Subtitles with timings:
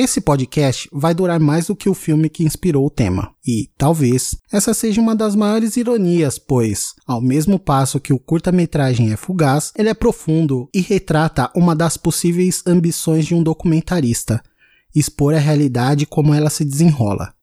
[0.00, 3.32] Esse podcast vai durar mais do que o filme que inspirou o tema.
[3.44, 9.12] E, talvez, essa seja uma das maiores ironias, pois, ao mesmo passo que o curta-metragem
[9.12, 14.40] é fugaz, ele é profundo e retrata uma das possíveis ambições de um documentarista:
[14.94, 17.34] expor a realidade como ela se desenrola.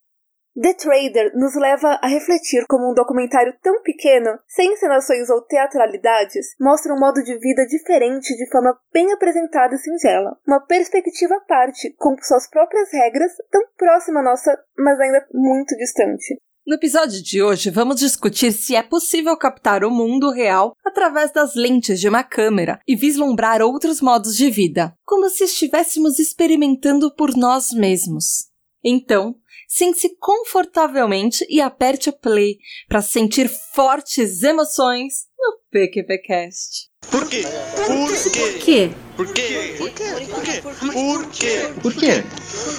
[0.58, 6.56] The Trader nos leva a refletir como um documentário tão pequeno, sem encenações ou teatralidades,
[6.58, 10.38] mostra um modo de vida diferente de forma bem apresentada e singela.
[10.48, 15.76] Uma perspectiva à parte, com suas próprias regras, tão próxima à nossa, mas ainda muito
[15.76, 16.40] distante.
[16.66, 21.54] No episódio de hoje, vamos discutir se é possível captar o mundo real através das
[21.54, 27.36] lentes de uma câmera e vislumbrar outros modos de vida, como se estivéssemos experimentando por
[27.36, 28.56] nós mesmos.
[28.88, 29.36] Então,
[29.68, 36.90] sente-se confortavelmente e aperte o play para sentir fortes emoções no PQPcast.
[37.12, 37.44] Por quê?
[37.86, 38.92] Por quê?
[39.16, 39.76] Por quê?
[39.78, 40.12] Por quê?
[40.22, 40.62] Por quê?
[40.62, 41.64] Por quê?
[41.80, 42.24] Por quê?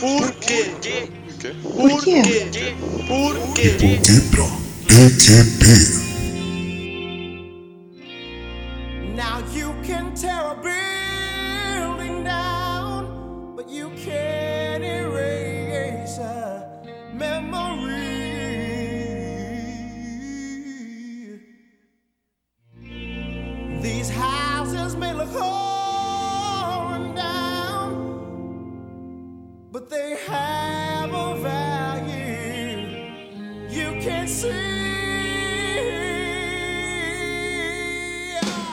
[0.01, 1.09] Por quê?
[1.62, 2.23] Por quê?
[3.09, 3.71] Por quê?
[4.03, 4.47] Quebra
[4.89, 6.06] PQP.
[9.15, 13.91] Now you can tear a building down, but you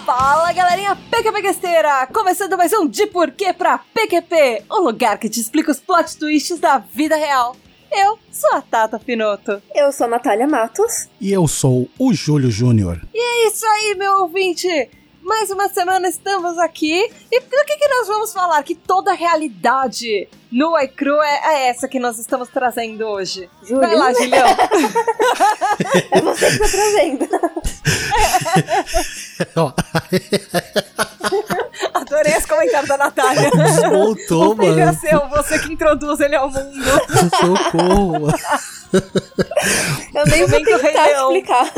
[0.05, 2.07] Fala galerinha PQPquesteira!
[2.07, 6.59] Começando mais um De Porquê pra PQP, o lugar que te explica os plot twists
[6.59, 7.55] da vida real.
[7.91, 9.61] Eu sou a Tata Finoto.
[9.73, 11.07] Eu sou a Natália Matos.
[11.21, 12.99] E eu sou o Júlio Júnior.
[13.13, 14.89] E é isso aí, meu ouvinte!
[15.23, 18.61] Mais uma semana estamos aqui e do que, que nós vamos falar?
[18.61, 23.49] Que toda a realidade nua e crua é, é essa que nós estamos trazendo hoje.
[23.63, 23.79] Júlio.
[23.79, 24.47] Vai lá, Julião.
[26.11, 27.27] É você que tá trazendo.
[31.93, 33.49] Adorei esse comentário da Natália.
[33.89, 34.99] Voltou, o filho é mano.
[34.99, 36.83] seu, você que introduz ele ao mundo.
[37.39, 38.27] Socorro.
[40.13, 41.73] Eu nem vou tentar explicar.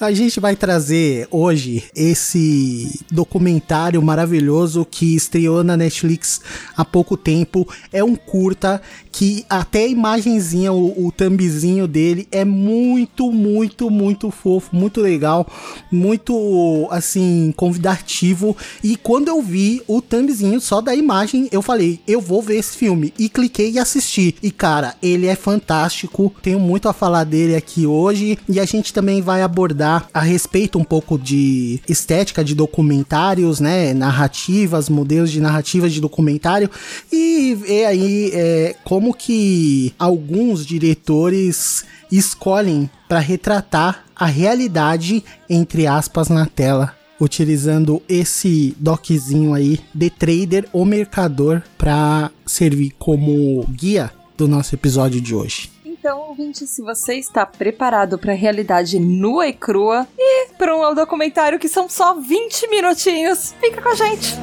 [0.00, 6.40] A gente vai trazer hoje esse documentário maravilhoso que estreou na Netflix
[6.76, 7.66] há pouco tempo.
[7.92, 14.30] É um curta que até a imagenzinha, o, o thumbzinho dele é muito, muito, muito
[14.30, 15.44] fofo, muito legal,
[15.90, 18.56] muito assim, convidativo.
[18.84, 22.76] E quando eu vi o thumbzinho só da imagem, eu falei, eu vou ver esse
[22.76, 23.12] filme.
[23.18, 24.36] E cliquei e assisti.
[24.40, 26.32] E cara, ele é fantástico.
[26.40, 28.38] Tenho muito a falar dele aqui hoje.
[28.48, 33.94] E a gente também vai abordar a respeito um pouco de estética de documentários, né?
[33.94, 36.70] Narrativas, modelos de narrativas de documentário.
[37.12, 46.28] E ver aí é, como que alguns diretores escolhem para retratar a realidade, entre aspas,
[46.28, 46.94] na tela.
[47.20, 55.20] Utilizando esse doczinho aí, The Trader, o mercador, para servir como guia do nosso episódio
[55.20, 55.68] de hoje.
[55.98, 60.94] Então, ouvinte, se você está preparado para a realidade nua e crua e para um
[60.94, 64.36] documentário que são só 20 minutinhos, fica com a gente.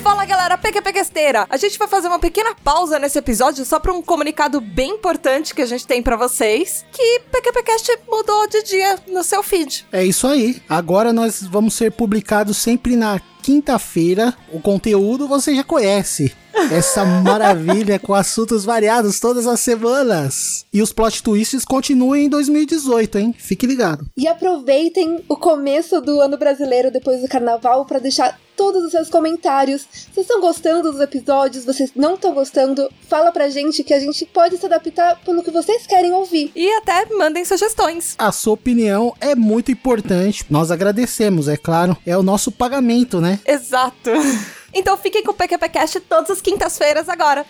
[0.00, 1.46] Fala galera, PQPquesteira!
[1.50, 5.52] A gente vai fazer uma pequena pausa nesse episódio só para um comunicado bem importante
[5.52, 9.84] que a gente tem para vocês, que PQPcast mudou de dia no seu feed.
[9.90, 10.62] É isso aí.
[10.68, 14.34] Agora nós vamos ser publicados sempre na quinta-feira.
[14.52, 16.32] O conteúdo você já conhece.
[16.70, 20.64] Essa maravilha com assuntos variados todas as semanas.
[20.72, 23.34] E os plot twists continuam em 2018, hein?
[23.36, 24.06] Fique ligado.
[24.16, 29.10] E aproveitem o começo do ano brasileiro depois do carnaval para deixar todos os seus
[29.10, 29.88] comentários.
[29.90, 31.64] Vocês estão gostando dos episódios?
[31.64, 32.88] Vocês não estão gostando?
[33.08, 36.52] Fala pra gente que a gente pode se adaptar pelo que vocês querem ouvir.
[36.54, 38.14] E até mandem sugestões.
[38.16, 40.46] A sua opinião é muito importante.
[40.48, 41.96] Nós agradecemos, é claro.
[42.06, 43.40] É o nosso pagamento, né?
[43.44, 44.10] Exato.
[44.74, 47.44] Então fiquem com o PQPcast todas as quintas-feiras agora.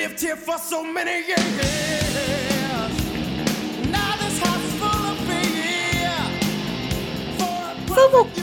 [0.00, 1.99] Lived here for so many years.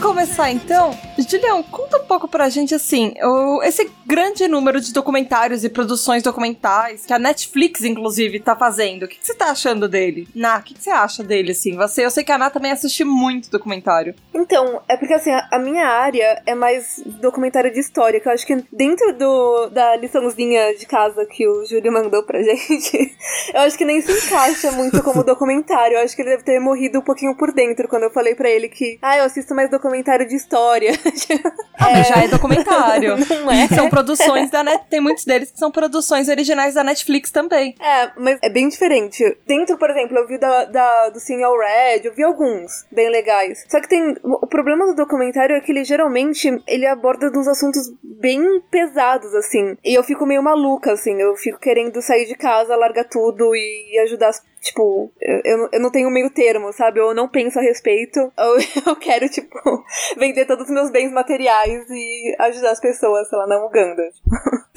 [0.07, 0.97] Começar então?
[1.17, 6.23] Julião, conta um pouco pra gente assim, o, esse grande número de documentários e produções
[6.23, 9.03] documentais que a Netflix, inclusive, tá fazendo.
[9.03, 10.25] O que, que você tá achando dele?
[10.33, 11.75] Ná, o que, que você acha dele, assim?
[11.75, 14.15] Você, eu sei que a Ná também assiste muito documentário.
[14.33, 18.31] Então, é porque assim, a, a minha área é mais documentário de história, que eu
[18.31, 23.13] acho que dentro do, da liçãozinha de casa que o Júlio mandou pra gente,
[23.53, 25.97] eu acho que nem se encaixa muito como documentário.
[25.97, 28.49] Eu acho que ele deve ter morrido um pouquinho por dentro quando eu falei pra
[28.49, 30.91] ele que, ah, eu assisto mais documentário de história.
[31.79, 33.15] Ah, mas já é documentário.
[33.45, 33.67] Não é?
[33.67, 37.75] São produções da Net, tem muitos deles que são produções originais da Netflix também.
[37.79, 39.23] É, mas é bem diferente.
[39.45, 43.63] Dentro, por exemplo, eu vi da, da, do Cine Red, eu vi alguns bem legais.
[43.69, 44.15] Só que tem.
[44.23, 49.77] O problema do documentário é que ele geralmente ele aborda uns assuntos bem pesados, assim.
[49.85, 51.21] E eu fico meio maluca, assim.
[51.21, 55.89] Eu fico querendo sair de casa, largar tudo e ajudar as Tipo, eu, eu, não
[55.89, 56.99] tenho meio termo, sabe?
[56.99, 59.57] Ou eu não penso a respeito, ou eu quero, tipo,
[60.17, 64.03] vender todos os meus bens materiais e ajudar as pessoas, sei lá, na Uganda.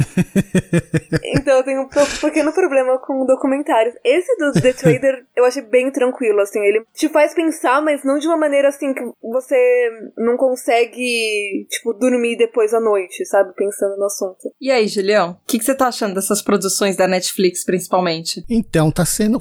[1.22, 1.88] Então eu tenho um
[2.20, 3.94] pequeno problema com documentários.
[4.04, 6.60] Esse do The Trader eu achei bem tranquilo, assim.
[6.60, 11.92] Ele te faz pensar, mas não de uma maneira assim que você não consegue, tipo,
[11.94, 13.54] dormir depois à noite, sabe?
[13.54, 14.52] Pensando no assunto.
[14.60, 18.44] E aí, Julião, o que, que você tá achando dessas produções da Netflix, principalmente?
[18.48, 19.40] Então, tá sendo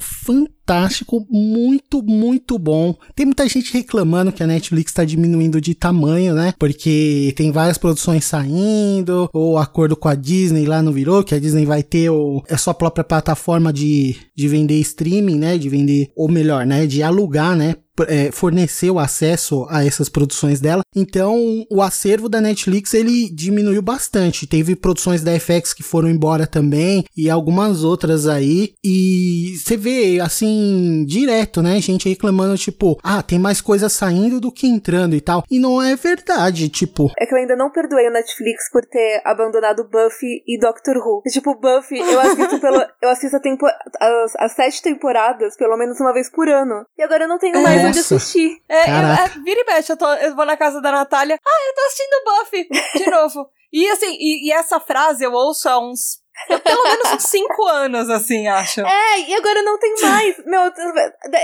[0.70, 2.94] fantástico, muito, muito bom.
[3.14, 6.54] Tem muita gente reclamando que a Netflix tá diminuindo de tamanho, né?
[6.58, 11.40] Porque tem várias produções saindo, o acordo com a Disney lá não virou, que a
[11.40, 15.58] Disney vai ter o, a sua própria plataforma de, de vender streaming, né?
[15.58, 16.86] De vender, ou melhor, né?
[16.86, 17.74] De alugar, né?
[18.08, 20.82] É, fornecer o acesso a essas produções dela.
[20.94, 24.46] Então, o acervo da Netflix ele diminuiu bastante.
[24.46, 28.74] Teve produções da FX que foram embora também e algumas outras aí.
[28.84, 31.80] E você vê assim direto, né?
[31.80, 35.44] Gente reclamando tipo, ah, tem mais coisa saindo do que entrando e tal.
[35.50, 37.10] E não é verdade, tipo.
[37.18, 41.22] É que eu ainda não perdoei o Netflix por ter abandonado Buffy e Doctor Who.
[41.30, 42.80] Tipo, Buffy, eu assisto pelo.
[43.00, 46.84] Eu assisto a tempo, as, as sete temporadas, pelo menos uma vez por ano.
[46.98, 48.16] E agora eu não tenho mais onde Nossa.
[48.16, 48.62] assistir.
[48.68, 51.38] É, eu, é, vira e mexe, eu, tô- eu vou na casa da Natália.
[51.44, 52.68] Ah, eu tô assistindo Buffy
[53.04, 53.50] de novo.
[53.72, 56.19] e assim, e, e essa frase eu ouço há uns.
[56.48, 58.80] Pelo menos uns cinco anos, assim, acho.
[58.80, 60.36] É, e agora não tem mais.
[60.46, 60.62] Meu,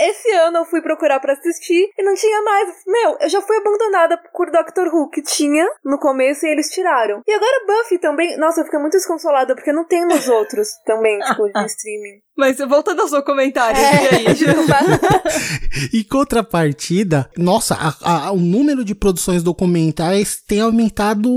[0.08, 2.68] esse ano eu fui procurar pra assistir e não tinha mais.
[2.86, 7.22] Meu, eu já fui abandonada por Doctor Who, que tinha no começo e eles tiraram.
[7.26, 8.36] E agora Buffy também.
[8.38, 12.20] Nossa, eu fiquei muito desconsolada porque não tem nos outros também, tipo, de streaming.
[12.36, 14.12] Mas voltando ao seu comentário, É.
[14.22, 14.36] e aí?
[15.94, 21.30] Em contrapartida, nossa, a- a- o número de produções documentais tem aumentado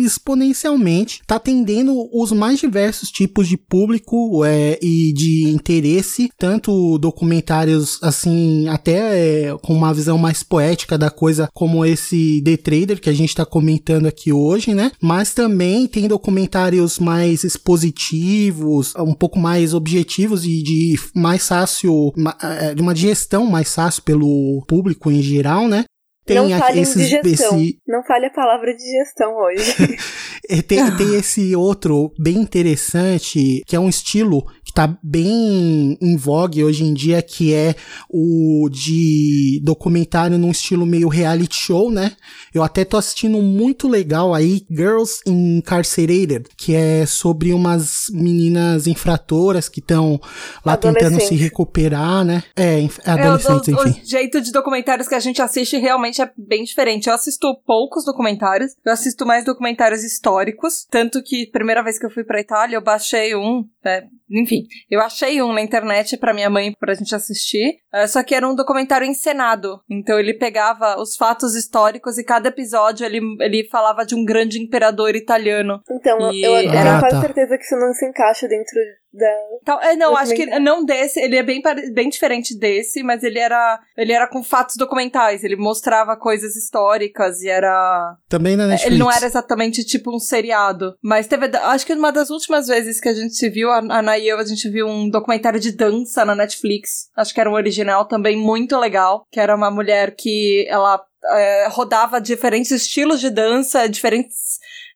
[0.00, 1.22] exponencialmente.
[1.26, 8.68] Tá atendendo os mais diversos tipos de público é, e de interesse, tanto documentários assim,
[8.68, 13.12] até é, com uma visão mais poética da coisa, como esse The Trader que a
[13.12, 14.92] gente tá comentando aqui hoje, né?
[15.00, 22.12] Mas também tem documentários mais expositivos, um pouco mais objetivos e de mais fácil,
[22.42, 25.84] eh, de uma digestão mais fácil pelo público em geral, né?
[26.28, 27.60] Não aqui falem esses- de gestão.
[27.60, 29.98] esse- Não fale a palavra de gestão hoje.
[30.48, 36.16] é, tem, tem esse outro bem interessante, que é um estilo que tá bem em
[36.16, 37.74] vogue hoje em dia, que é
[38.08, 42.12] o de documentário num estilo meio reality show, né?
[42.54, 48.86] Eu até tô assistindo um muito legal aí, Girls Incarcerated, que é sobre umas meninas
[48.86, 50.20] infratoras que estão
[50.64, 52.42] lá tentando se recuperar, né?
[52.56, 54.00] É, É, o, adolescentes, o- enfim.
[54.02, 57.06] o jeito de documentários que a gente assiste realmente é bem diferente.
[57.06, 60.86] Eu assisto poucos documentários, eu assisto mais documentários históricos.
[60.90, 63.64] Tanto que, primeira vez que eu fui pra Itália, eu baixei um.
[63.84, 67.78] né, enfim, eu achei um na internet pra minha mãe pra gente assistir.
[67.94, 69.80] eh, só que era um documentário encenado.
[69.90, 74.58] Então ele pegava os fatos históricos e cada episódio ele, ele falava de um grande
[74.60, 75.80] imperador italiano.
[75.90, 77.20] Então, E eu, eu era- tenho quase Ah, tá.
[77.20, 78.78] certeza que isso não se encaixa dentro
[79.12, 79.26] da.
[79.60, 81.60] Então, é, não, acho que não desse, ele é bem,
[81.92, 87.42] bem diferente desse, mas ele era, ele era com fatos documentais, ele mostrava coisas históricas
[87.42, 88.16] e era...
[88.28, 88.90] Também na Netflix.
[88.90, 93.00] Ele não era exatamente tipo um seriado, mas teve, acho que uma das últimas vezes
[93.00, 95.72] que a gente se viu, a Ana e eu, a gente viu um documentário de
[95.72, 100.14] dança na Netflix, acho que era um original também muito legal, que era uma mulher
[100.16, 104.51] que ela é, rodava diferentes estilos de dança, diferentes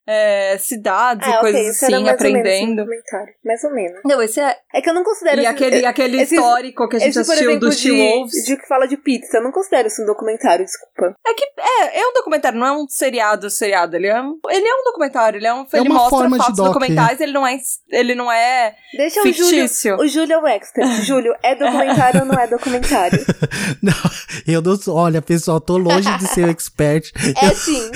[0.07, 2.75] é, cidades Ah, e ok, coisas isso era assim, mais ou menos um aprendendo.
[2.77, 3.33] documentário.
[3.45, 3.99] Mais ou menos.
[4.05, 4.55] Não, esse é.
[4.73, 7.19] É que eu não considero E esse- aquele, aquele esse- histórico que a gente esse,
[7.19, 8.45] assistiu exemplo, do de, T-Wolves.
[8.45, 11.15] de que fala de pizza, eu não considero isso um documentário, desculpa.
[11.27, 13.95] É que é, é um documentário, não é um seriado, seriado.
[13.95, 15.61] Ele é um, ele é um documentário, ele é um.
[15.73, 17.57] É ele uma mostra fatos doc, documentais, ele não é.
[17.91, 19.35] Ele não é Deixa o Júlio.
[19.61, 19.95] fictício.
[19.97, 20.87] O Júlio é o expert.
[21.03, 23.25] Júlio, é documentário ou não é documentário?
[23.81, 23.93] Não,
[24.47, 24.95] eu não sou.
[24.95, 27.11] Olha, pessoal, tô longe de ser expert.
[27.41, 27.89] É sim.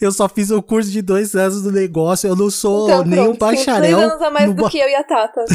[0.00, 3.20] Eu só fiz um curso de dois anos do negócio, eu não sou Então, nem
[3.20, 3.96] um tem bacharel.
[3.96, 5.44] dois anos a mais no do ba- que eu e a Tata.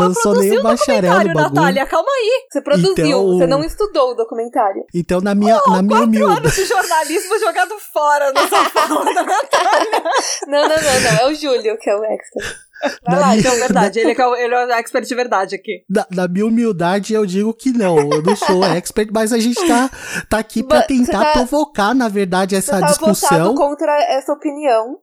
[0.00, 1.34] Eu não sou nem um bacharel no bagulho.
[1.54, 2.46] Natália, calma aí.
[2.50, 4.82] Você produziu, Então- você não estudou o documentário.
[4.92, 6.38] Então, na minha, na minha humilde.
[6.38, 10.02] anos de jornalismo jogado fora nessa fala da Natália.
[10.48, 11.20] Não, não, não, não.
[11.20, 12.56] É o Júlio que é o expert.
[13.04, 15.14] Vai Na lá, minha- Então, verdade, ele é, é o- ele é o expert de
[15.14, 15.82] verdade aqui.
[15.88, 17.98] Na, na minha humildade, eu digo que não.
[17.98, 19.90] Eu não sou expert, mas a gente tá,
[20.28, 23.54] tá aqui pra tentar tá- provocar, na verdade, essa tá discussão.
[23.54, 24.98] contra essa opinião.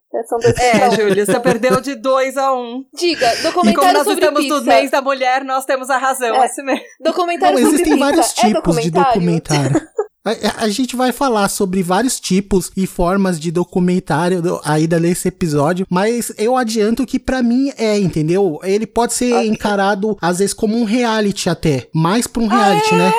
[0.60, 0.92] É.
[0.92, 2.58] Júlio, você perdeu de 2 a 1.
[2.58, 2.86] Um.
[2.94, 4.56] Diga, E como documentário nós estamos pizza.
[4.60, 6.36] no mês da mulher, nós temos a razão.
[6.36, 6.46] É.
[6.46, 6.84] Esse mesmo.
[7.03, 8.06] Documentário Não, sobre existem pizza.
[8.06, 9.82] vários é tipos de documentário.
[10.25, 15.27] A, a gente vai falar sobre vários tipos e formas de documentário do- ainda nesse
[15.27, 18.58] episódio, mas eu adianto que pra mim é, entendeu?
[18.63, 19.48] Ele pode ser Ok.
[19.50, 22.98] encarado às vezes como um reality até, mais pra um Ah, reality, é?
[22.98, 23.13] né?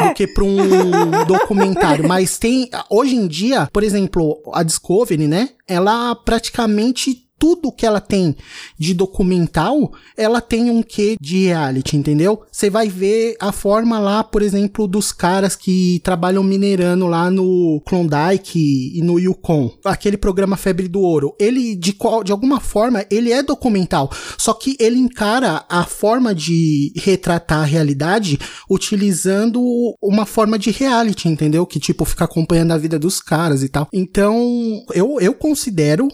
[0.00, 0.54] Do que pra um
[1.26, 2.06] documentário.
[2.08, 5.50] Mas tem, hoje em dia, por exemplo, a Discovery, né?
[5.66, 8.36] Ela praticamente tudo que ela tem
[8.78, 12.42] de documental, ela tem um quê de reality, entendeu?
[12.50, 17.80] Você vai ver a forma lá, por exemplo, dos caras que trabalham minerando lá no
[17.86, 19.72] Klondike e no Yukon.
[19.84, 21.34] Aquele programa Febre do Ouro.
[21.38, 24.10] Ele, de, qual, de alguma forma, ele é documental.
[24.36, 29.62] Só que ele encara a forma de retratar a realidade utilizando
[30.02, 31.66] uma forma de reality, entendeu?
[31.66, 33.88] Que, tipo, fica acompanhando a vida dos caras e tal.
[33.92, 36.08] Então, eu, eu considero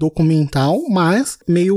[0.00, 1.76] documental, mas meio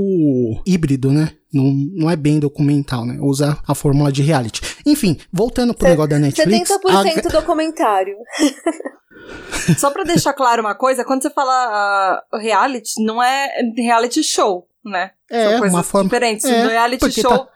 [0.65, 1.31] híbrido, né?
[1.53, 3.17] Não, não é bem documental, né?
[3.21, 4.61] Usa a fórmula de reality.
[4.85, 6.69] Enfim, voltando pro Se- negócio da Netflix.
[6.69, 8.15] 70% documentário.
[9.77, 14.67] Só pra deixar claro uma coisa, quando você fala ah, reality, não é reality show,
[14.83, 15.11] né?
[15.31, 16.09] a, é São coisas uma forma.
[16.09, 16.45] diferentes.
[16.45, 17.47] é, no reality show, tá-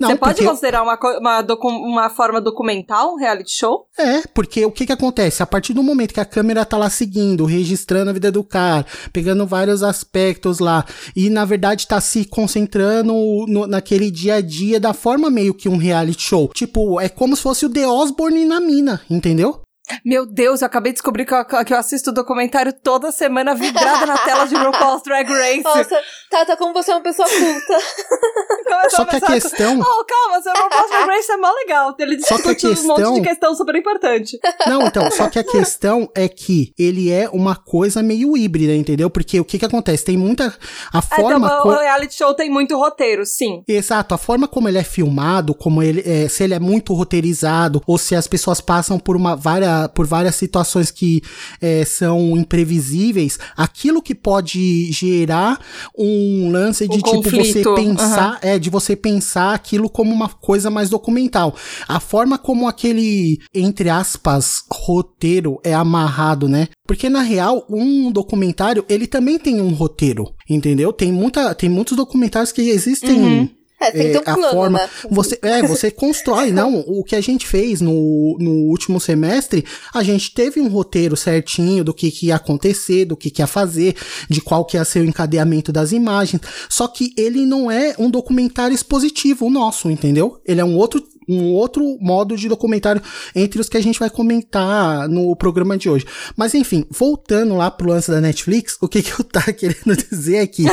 [0.00, 3.86] Não, você pode porque- considerar uma, uma, uma forma documental um reality show?
[3.98, 5.42] É, porque o que que acontece?
[5.42, 8.84] A partir do momento que a câmera tá lá seguindo, registrando a vida do cara,
[9.12, 13.14] pegando vários aspectos lá, e na verdade tá se concentrando
[13.48, 16.48] no- naquele dia a dia da forma meio que um reality show.
[16.54, 19.60] Tipo, é como se fosse o The Osborne na mina, entendeu?
[20.04, 24.04] Meu Deus, eu acabei de descobrir que eu, que eu assisto documentário toda semana vidrada
[24.06, 25.62] na tela de RuPaul's Drag Race.
[25.62, 26.00] Nossa,
[26.30, 27.78] Tata, como você é uma pessoa culta.
[28.90, 29.78] Só que a questão.
[29.80, 31.94] Oh, calma, seu RuPaul's Drag Race é mó legal.
[31.98, 34.38] Ele Só que a discute um monte questão- de questão super importante.
[34.66, 39.08] Não, então, só que a questão é que ele é uma coisa meio híbrida, entendeu?
[39.08, 40.04] Porque o que que acontece?
[40.04, 40.46] Tem muita.
[40.92, 41.46] A Ah, forma.
[41.46, 43.62] então, co- o reality show tem muito roteiro, sim.
[43.68, 47.82] Exato, a forma como ele é filmado, como ele é, se ele é muito roteirizado,
[47.86, 51.22] ou se as pessoas passam por uma várias, por várias situações que
[51.60, 55.60] é, são imprevisíveis, aquilo que pode gerar
[55.96, 60.70] um lance de tipo você conflito, pensar, é, de você pensar aquilo como uma coisa
[60.70, 61.54] mais documental.
[61.88, 66.68] A forma como aquele, entre aspas, roteiro é amarrado, né?
[66.86, 70.92] Porque na real, um documentário, ele também tem um roteiro, entendeu?
[70.92, 73.48] Tem muita, tem muitos documentários que existem Uhum.
[73.78, 74.88] É, tem que ter um a plano, forma, né?
[75.10, 80.02] você, é, você constrói, não, o que a gente fez no, no último semestre, a
[80.02, 83.94] gente teve um roteiro certinho do que, que ia acontecer, do que, que ia fazer,
[84.30, 86.40] de qual que ia ser o encadeamento das imagens,
[86.70, 90.40] só que ele não é um documentário expositivo, o nosso, entendeu?
[90.46, 93.02] Ele é um outro um outro modo de documentário
[93.34, 96.06] entre os que a gente vai comentar no programa de hoje.
[96.36, 100.36] Mas enfim, voltando lá pro lance da Netflix, o que, que eu tava querendo dizer
[100.36, 100.64] é que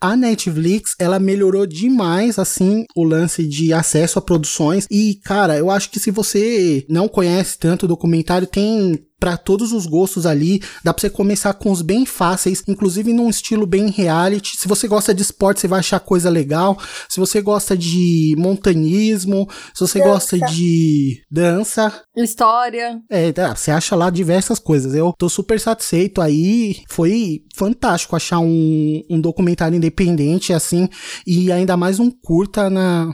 [0.00, 4.86] a Netflix, ela melhorou demais, assim, o lance de acesso a produções.
[4.90, 9.86] E, cara, eu acho que se você não conhece tanto documentário, tem pra todos os
[9.86, 10.60] gostos ali.
[10.82, 14.56] Dá pra você começar com os bem fáceis, inclusive num estilo bem reality.
[14.56, 16.76] Se você gosta de esporte, você vai achar coisa legal.
[17.08, 20.10] Se você gosta de montanhismo, se você Dança.
[20.10, 23.00] gosta de dança, História.
[23.08, 24.92] é, tá, você acha lá diversas coisas.
[24.92, 26.82] Eu tô super satisfeito aí.
[26.88, 30.88] Foi fantástico achar um, um documentário independente assim
[31.24, 33.08] e ainda mais um curta na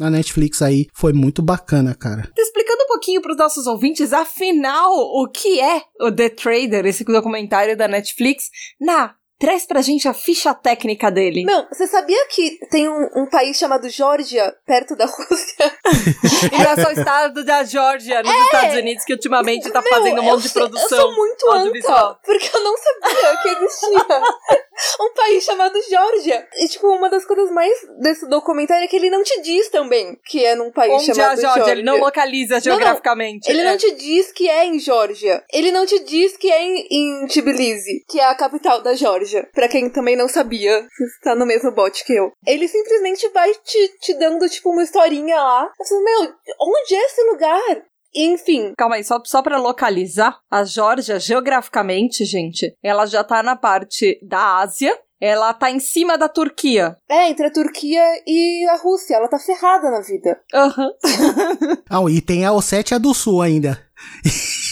[0.00, 0.86] na Netflix aí.
[0.94, 2.30] Foi muito bacana, cara.
[2.36, 7.04] Explicando um pouquinho para os nossos ouvintes, afinal, o que é o The Trader, esse
[7.04, 11.46] documentário da Netflix, na Traz pra gente a ficha técnica dele.
[11.46, 15.78] Meu, você sabia que tem um, um país chamado Geórgia, perto da Rússia?
[16.52, 19.90] E não é só o estado da Geórgia, nos Estados Unidos, que ultimamente tá Meu,
[19.90, 24.22] fazendo um monte de produção Eu sou muito anta, porque eu não sabia que existia
[25.00, 26.48] um país chamado Geórgia.
[26.56, 30.18] E, tipo, uma das coisas mais desse documentário é que ele não te diz também
[30.24, 31.72] que é num país Onde é a chamado Geórgia?
[31.72, 32.60] Ele não localiza não.
[32.60, 33.50] geograficamente.
[33.50, 33.64] Ele É.
[33.64, 35.44] não te diz que é em Geórgia.
[35.52, 39.48] Ele não te diz que é em, em Tbilisi, que é a capital da Geórgia.
[39.52, 40.86] Pra quem também não sabia,
[41.18, 42.32] está no mesmo bote que eu.
[42.46, 45.70] Ele simplesmente vai te, te dando, tipo, uma historinha lá.
[45.80, 47.82] Eu falo, meu, onde é esse lugar?
[48.14, 53.54] Enfim, Calma aí, só, só pra localizar, a Geórgia, geograficamente, gente, ela já tá na
[53.56, 56.96] parte da Ásia, ela tá em cima da Turquia.
[57.08, 59.14] é entre a Turquia e a Rússia.
[59.14, 60.40] Ela tá ferrada na vida.
[60.52, 60.90] Aham.
[61.90, 63.78] Ah, e tem a Ossétia do Sul ainda.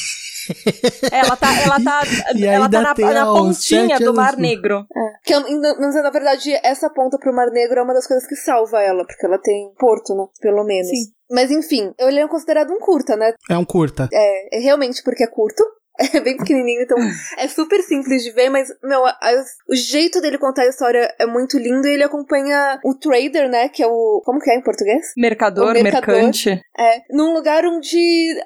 [1.11, 2.03] Ela tá, ela tá,
[2.35, 4.37] E ela tá na, na a pontinha do Mar.
[4.37, 4.87] Negro.
[5.25, 5.43] Que, eu-
[5.81, 9.05] mas, na verdade, essa ponta pro Mar Negro é uma das coisas que salva ela,
[9.07, 10.25] porque ela tem porto, né?
[10.41, 10.89] Pelo menos.
[10.89, 11.13] Sim.
[11.31, 13.35] Mas enfim, ele é considerado um curta, né?
[13.51, 14.09] É um curta.
[14.13, 15.63] É, é realmente porque é curto.
[16.15, 16.97] É bem pequenininho, então
[17.37, 21.13] é super simples de ver, mas, meu, a- a- o jeito dele contar a história
[21.19, 23.69] é muito lindo e ele acompanha o trader, né?
[23.69, 24.23] Que é o.
[24.25, 25.13] Como que é em português?
[25.17, 26.15] Mercador, mercador.
[26.15, 26.51] mercante.
[26.79, 27.99] É, num lugar onde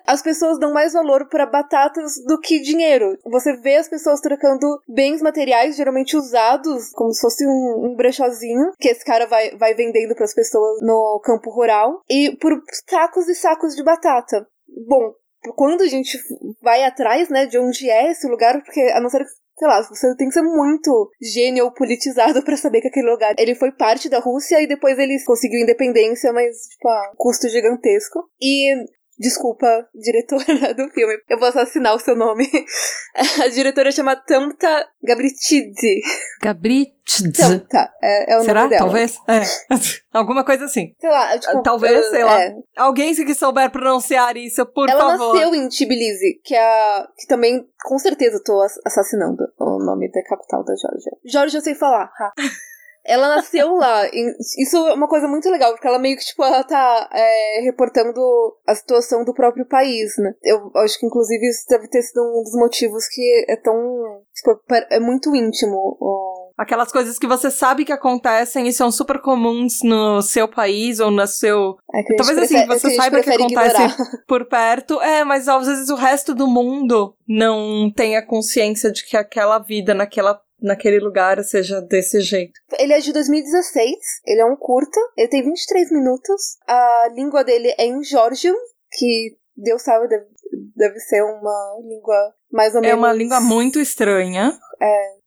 [0.07, 3.19] as pessoas dão mais valor pra batatas do que dinheiro.
[3.31, 8.73] Você vê as pessoas trocando bens materiais, geralmente usados, como se fosse um, um brechózinho,
[8.79, 12.53] que esse cara vai, vai vendendo pras pessoas no campo rural, e por
[12.89, 14.47] sacos e sacos de batata.
[14.89, 15.13] Bom,
[15.57, 16.19] quando a gente
[16.61, 19.83] vai atrás, né, de onde é esse lugar, porque a não ser que Sei lá,
[19.83, 23.71] você tem que ser muito gênio ou politizado pra saber que aquele lugar ele foi
[23.71, 28.25] parte da Rússia e depois ele conseguiu independência, mas tipo, a custo gigantesco.
[28.41, 28.75] E
[29.23, 32.47] desculpa, diretora do filme, eu vou assassinar o seu nome.
[33.43, 36.01] A diretora chama Tamta Gabritidze.
[36.43, 36.93] Gabritz.
[37.37, 38.61] Tamta, é, é o Será?
[38.61, 38.85] nome dela.
[38.85, 39.17] Talvez?
[39.29, 39.43] É.
[40.13, 40.95] Alguma coisa assim.
[41.01, 42.43] Sei lá, tipo, Talvez, uh, sei lá.
[42.43, 42.55] é.
[42.77, 45.35] Alguém que souber pronunciar isso, por Ela favor.
[45.35, 49.79] nasceu em Tbilisi, que é a, que também, com certeza, eu tô ass- assassinando o
[49.85, 51.13] nome da capital da Geórgia.
[51.25, 52.05] Geórgia eu sei falar.
[52.19, 52.33] ha.
[53.05, 54.09] Ela nasceu lá.
[54.59, 58.21] isso é uma coisa muito legal, porque ela meio que, tipo, ela tá é, reportando
[58.67, 60.35] a situação do próprio país, né?
[60.43, 63.75] Eu acho que, inclusive, isso deve ter sido um dos motivos que é tão.
[64.35, 65.97] Tipo, é muito íntimo.
[66.57, 71.11] Aquelas coisas que você sabe que acontecem e são super comuns no seu país ou
[71.11, 71.77] no seu.
[71.95, 73.97] é que Talvez assim, prefere- você que a gente saiba que acontece ignorar.
[74.29, 75.01] por perto.
[75.03, 79.59] É, mas às vezes o resto do mundo não tem a consciência de que aquela
[79.59, 82.53] vida naquela, naquele lugar seja desse jeito.
[82.79, 86.57] Ele é de 2016, ele é um curta, ele tem 23 minutos.
[86.67, 88.55] A língua dele é em Georgian,
[88.93, 90.27] que Deus sabe, deve,
[90.77, 92.99] deve ser uma língua mais ou É menos.
[92.99, 94.53] uma língua muito estranha.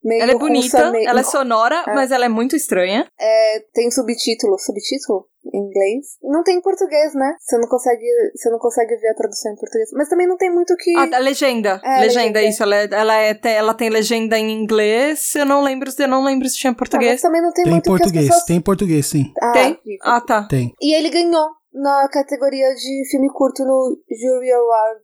[0.04, 1.94] meio Ela é russa, bonita, meio- ela é sonora, É.
[1.94, 3.08] mas ela é muito estranha.
[3.20, 6.06] É, tem subtítulo, subtítulo em inglês.
[6.24, 7.36] Não tem em português, né?
[7.40, 8.04] Você não consegue,
[8.36, 9.90] você não consegue ver a tradução em português.
[9.94, 10.92] Mas também não tem muito que.
[10.98, 11.80] Ah, a legenda.
[11.84, 12.44] É, legenda, legenda.
[12.44, 12.64] isso.
[12.64, 15.34] Ela, é- ela, é, tem- ela tem legenda em inglês.
[15.36, 17.22] Eu não lembro, eu não lembro se tinha em Ah, mas português.
[17.22, 19.34] também não tem, Tem em muito que as português, pessoas- tem em português, sim.
[19.42, 19.80] Ah, Tem?
[20.04, 20.48] Ah, tá.
[20.48, 20.74] Tem.
[20.82, 25.02] E ele ganhou na categoria de filme curto no Jury Award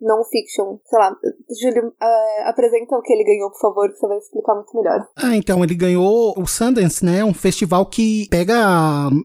[0.00, 0.78] Non-Fiction.
[0.84, 1.14] Sei lá,
[1.62, 5.06] Júlio, eh, apresenta o que ele ganhou, por favor, que você vai explicar muito melhor.
[5.16, 7.24] Ah, então, ele ganhou o Sundance, né?
[7.24, 8.56] Um festival que pega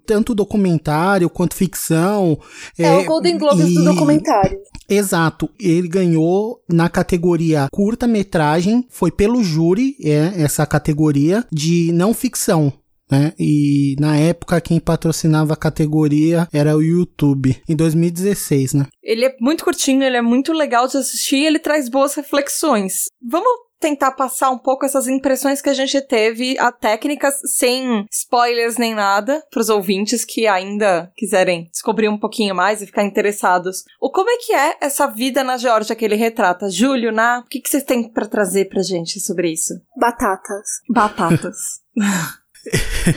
[0.05, 2.37] tanto documentário quanto ficção.
[2.77, 4.59] É, o Golden Globes do e- documentário.
[4.87, 5.49] Exato.
[5.59, 12.73] Ele ganhou na categoria curta-metragem, foi pelo júri, é, essa categoria de não ficção.
[13.11, 13.33] Né?
[13.39, 18.87] E na época quem patrocinava a categoria era o YouTube, em 2016, né?
[19.01, 23.05] Ele é muito curtinho, ele é muito legal de assistir e ele traz boas reflexões.
[23.21, 28.77] Vamos tentar passar um pouco essas impressões que a gente teve, a técnicas, sem spoilers
[28.77, 33.83] nem nada, pros ouvintes que ainda quiserem descobrir um pouquinho mais e ficar interessados.
[33.99, 36.69] O como é que é essa vida na Geórgia que ele retrata?
[36.69, 39.73] Júlio, Ná, o que, que vocês têm pra trazer pra gente sobre isso?
[39.97, 40.67] Batatas.
[40.89, 41.55] Batatas.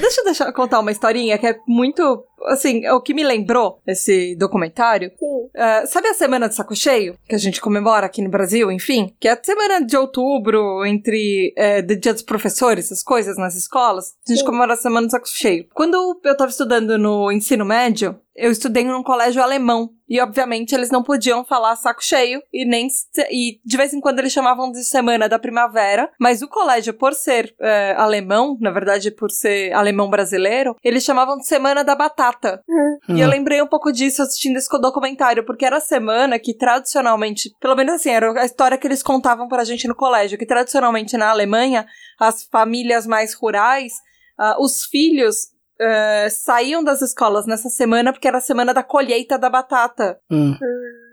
[0.00, 2.24] Deixa eu deixar, contar uma historinha que é muito.
[2.46, 5.12] Assim, o que me lembrou esse documentário.
[5.16, 5.48] Sim.
[5.54, 7.16] É, sabe a Semana de Saco Cheio?
[7.28, 9.14] Que a gente comemora aqui no Brasil, enfim?
[9.20, 13.54] Que é a semana de outubro, entre é, de Dia dos Professores, essas coisas nas
[13.54, 14.14] escolas.
[14.26, 14.46] A gente Sim.
[14.46, 15.66] comemora a Semana de Saco Cheio.
[15.72, 19.90] Quando eu tava estudando no ensino médio, eu estudei num colégio alemão.
[20.08, 22.42] E, obviamente, eles não podiam falar saco cheio.
[22.52, 22.88] E nem.
[23.30, 26.10] E de vez em quando eles chamavam de Semana da Primavera.
[26.18, 31.38] Mas o colégio, por ser é, alemão, na verdade, por ser alemão brasileiro, eles chamavam
[31.38, 32.62] de Semana da Batata.
[33.08, 37.54] E eu lembrei um pouco disso assistindo esse documentário, porque era a semana que tradicionalmente,
[37.60, 41.16] pelo menos assim, era a história que eles contavam pra gente no colégio, que tradicionalmente
[41.16, 41.86] na Alemanha,
[42.18, 43.94] as famílias mais rurais,
[44.38, 49.38] ah, os filhos eh, saíam das escolas nessa semana porque era a semana da colheita
[49.38, 50.18] da batata.
[50.30, 50.54] Hum.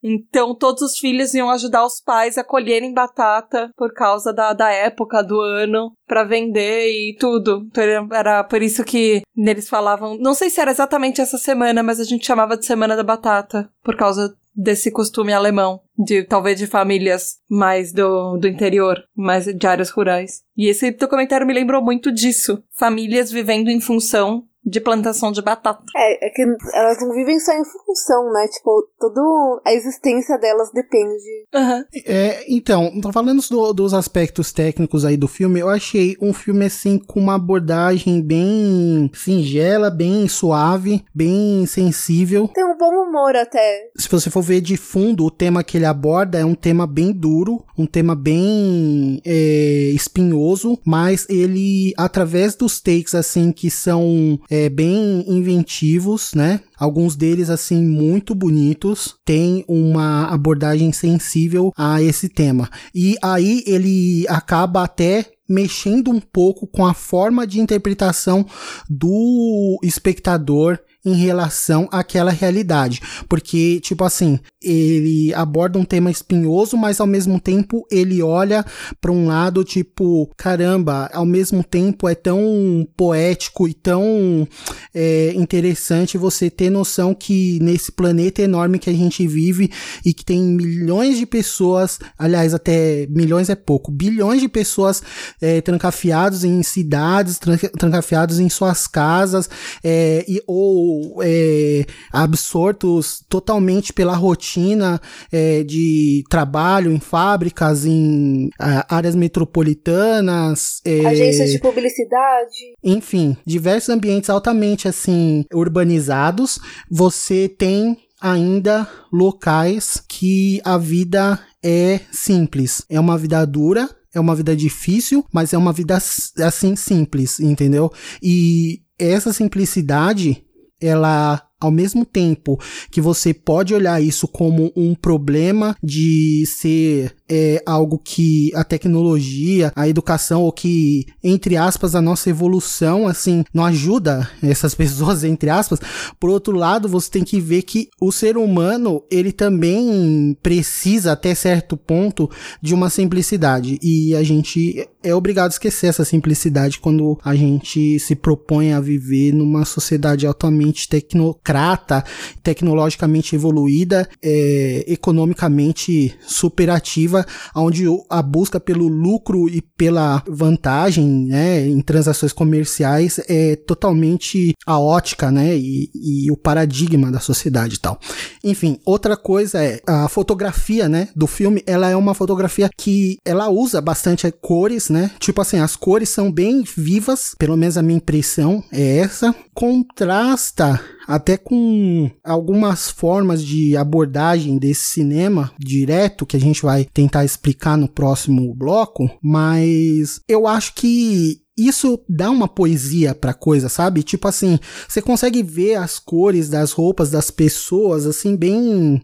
[0.03, 4.69] Então todos os filhos iam ajudar os pais a colherem batata por causa da, da
[4.71, 7.63] época do ano pra vender e tudo.
[7.67, 10.17] Então, era- era por isso que eles falavam.
[10.17, 13.69] Não sei se era exatamente essa semana, mas a gente chamava de Semana da Batata
[13.83, 15.81] por causa desse costume alemão.
[15.97, 20.41] De talvez de famílias mais do, do interior, mais de áreas rurais.
[20.57, 22.61] E esse documentário me lembrou muito disso.
[22.77, 25.81] Famílias vivendo em função de plantação de batata.
[25.95, 26.41] É, é que
[26.73, 28.47] elas não vivem só em função, né?
[28.47, 29.21] Tipo, toda
[29.65, 31.23] a existência delas depende.
[31.53, 31.85] Aham.
[32.05, 36.65] É, então, tô falando do- dos aspectos técnicos aí do filme, eu achei um filme
[36.65, 42.47] assim com uma abordagem bem singela, bem suave, bem sensível.
[42.53, 43.89] Tem um bom humor até.
[43.97, 47.11] Se você for ver de fundo, o tema que ele aborda é um tema bem
[47.11, 54.69] duro, um tema bem é, espinhoso, mas ele, através dos takes assim que são é,
[54.69, 56.61] bem inventivos, né?
[56.77, 62.69] Alguns deles assim muito bonitos, tem uma abordagem sensível a esse tema.
[62.93, 68.45] E aí ele acaba até mexendo um pouco com a forma de interpretação
[68.87, 73.01] do espectador em relação àquela realidade.
[73.27, 78.65] Porque, tipo assim, ele aborda um tema espinhoso, mas ao mesmo tempo ele olha
[78.99, 84.47] para um lado, tipo, caramba, ao mesmo tempo é tão poético e tão
[84.93, 89.71] é, interessante você ter noção que nesse planeta enorme que a gente vive
[90.05, 95.01] e que tem milhões de pessoas, aliás, até milhões é pouco, bilhões de pessoas
[95.41, 99.49] é, trancafiados em cidades, tran- trancafiados em suas casas,
[99.83, 100.88] é, e, ou
[101.21, 110.81] é, absortos totalmente pela rotina é, de trabalho em fábricas, em ah, áreas metropolitanas.
[110.85, 112.73] é, Agências de publicidade.
[112.83, 122.83] enfim, diversos ambientes altamente assim urbanizados, você tem ainda locais que a vida é simples.
[122.89, 127.91] É uma vida dura, é uma vida difícil, mas é uma vida assim simples, entendeu?
[128.21, 130.43] E essa simplicidade,
[130.81, 132.57] ela ao mesmo tempo
[132.89, 139.71] que você pode olhar isso como um problema de ser é, algo que a tecnologia,
[139.75, 145.49] a educação, ou que, entre aspas, a nossa evolução, assim, não ajuda essas pessoas, entre
[145.49, 145.79] aspas.
[146.19, 151.35] Por outro lado, você tem que ver que o ser humano, ele também precisa, até
[151.35, 152.29] certo ponto,
[152.61, 153.77] de uma simplicidade.
[153.83, 158.79] E a gente é obrigado a esquecer essa simplicidade quando a gente se propõe a
[158.79, 162.03] viver numa sociedade altamente tecnocrata,
[162.43, 171.81] tecnologicamente evoluída, é, economicamente superativa, onde a busca pelo lucro e pela vantagem né, em
[171.81, 177.99] transações comerciais é totalmente a ótica né, e, e o paradigma da sociedade e tal.
[178.43, 183.49] Enfim, outra coisa é a fotografia, né, do filme, ela é uma fotografia que ela
[183.49, 185.11] usa bastante cores, né?
[185.19, 189.33] Tipo assim, as cores são bem vivas, pelo menos a minha impressão é essa.
[189.53, 197.25] Contrasta até com algumas formas de abordagem desse cinema direto que a gente vai tentar
[197.25, 204.01] explicar no próximo bloco, mas eu acho que isso dá uma poesia pra coisa, sabe?
[204.01, 209.01] Tipo assim, você consegue ver as cores das roupas das pessoas assim bem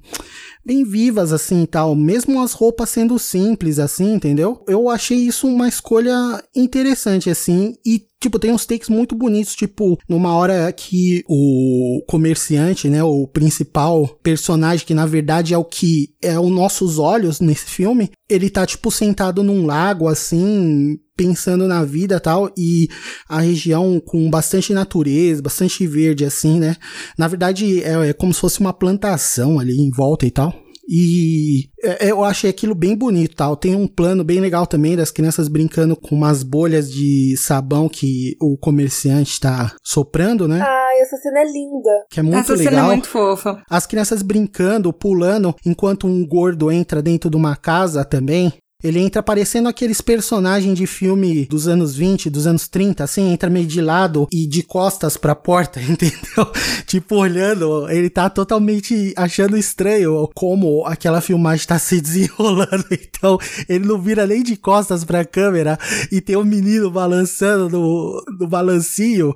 [0.66, 4.64] bem vivas assim e tal, mesmo as roupas sendo simples assim, entendeu?
[4.68, 9.98] Eu achei isso uma escolha interessante assim e tipo tem uns takes muito bonitos, tipo
[10.10, 16.10] numa hora que o comerciante, né, o principal personagem que na verdade é o que
[16.22, 21.84] é os nossos olhos nesse filme, ele tá tipo sentado num lago assim, pensando na
[21.84, 22.88] vida tal, e
[23.30, 26.76] a região com bastante natureza, bastante verde assim, né?
[27.18, 30.55] Na verdade é, é como se fosse uma plantação ali em volta e tal.
[30.88, 33.56] E é, eu achei aquilo bem bonito, tal.
[33.56, 38.36] Tem um plano bem legal também das crianças brincando com umas bolhas de sabão que
[38.42, 40.62] o comerciante tá soprando, né?
[40.62, 42.06] Ai, essa cena é linda.
[42.10, 42.74] Que é muito Essa legal.
[42.74, 43.64] cena é muito fofa.
[43.70, 48.54] As crianças brincando, pulando, enquanto um gordo entra dentro de uma casa também.
[48.84, 53.50] Ele entra parecendo aqueles personagens de filme dos anos 20, dos anos 30, assim, entra
[53.50, 56.52] meio de lado e de costas pra porta, entendeu?
[56.86, 62.86] tipo, olhando, ele tá totalmente achando estranho como aquela filmagem tá se desenrolando.
[63.18, 65.80] Então, ele não vira nem de costas pra câmera
[66.12, 69.36] e tem um menino balançando no, no balancinho.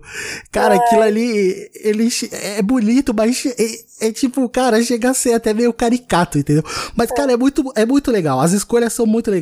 [0.52, 5.54] Cara, aquilo ali, ele é bonito, mas é, é tipo, cara, chega a ser até
[5.54, 6.64] meio caricato, entendeu?
[6.96, 8.40] Mas, cara, é muito, é muito legal.
[8.40, 9.39] As escolhas são muito legais.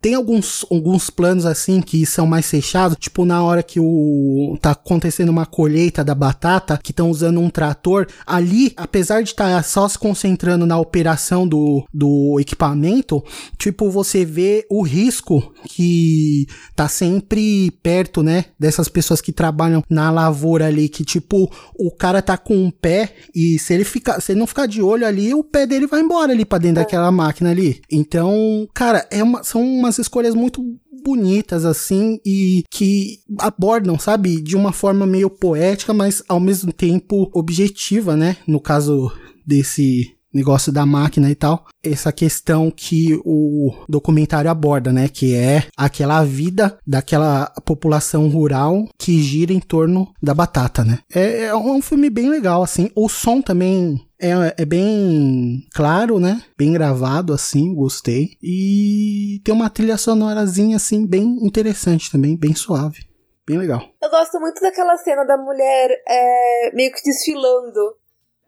[0.00, 4.72] Tem alguns, alguns planos assim que são mais fechados, tipo na hora que o tá
[4.72, 9.88] acontecendo uma colheita da batata, que estão usando um trator, ali, apesar de estar só
[9.88, 13.22] se concentrando na operação do, do equipamento,
[13.58, 20.10] tipo, você vê o risco que tá sempre perto, né, dessas pessoas que trabalham na
[20.10, 24.32] lavoura ali, que tipo, o cara tá com um pé e se ele ficar, se
[24.32, 27.10] ele não ficar de olho ali, o pé dele vai embora ali pra dentro daquela
[27.10, 27.80] máquina ali.
[27.90, 30.62] Então, cara, é uma, são umas escolhas muito
[31.02, 37.30] bonitas assim e que abordam, sabe, de uma forma meio poética, mas ao mesmo tempo
[37.32, 38.36] objetiva, né?
[38.46, 39.10] No caso
[39.46, 45.66] desse negócio da máquina e tal, essa questão que o documentário aborda, né, que é
[45.76, 51.00] aquela vida daquela população rural que gira em torno da batata, né.
[51.12, 56.42] É, é um filme bem legal, assim, o som também é, é bem claro, né?
[56.56, 58.36] Bem gravado, assim, gostei.
[58.42, 63.08] E tem uma trilha sonorazinha, assim, bem interessante também, bem suave.
[63.46, 63.80] Bem legal.
[64.00, 67.96] Eu gosto muito daquela cena da mulher é, meio que desfilando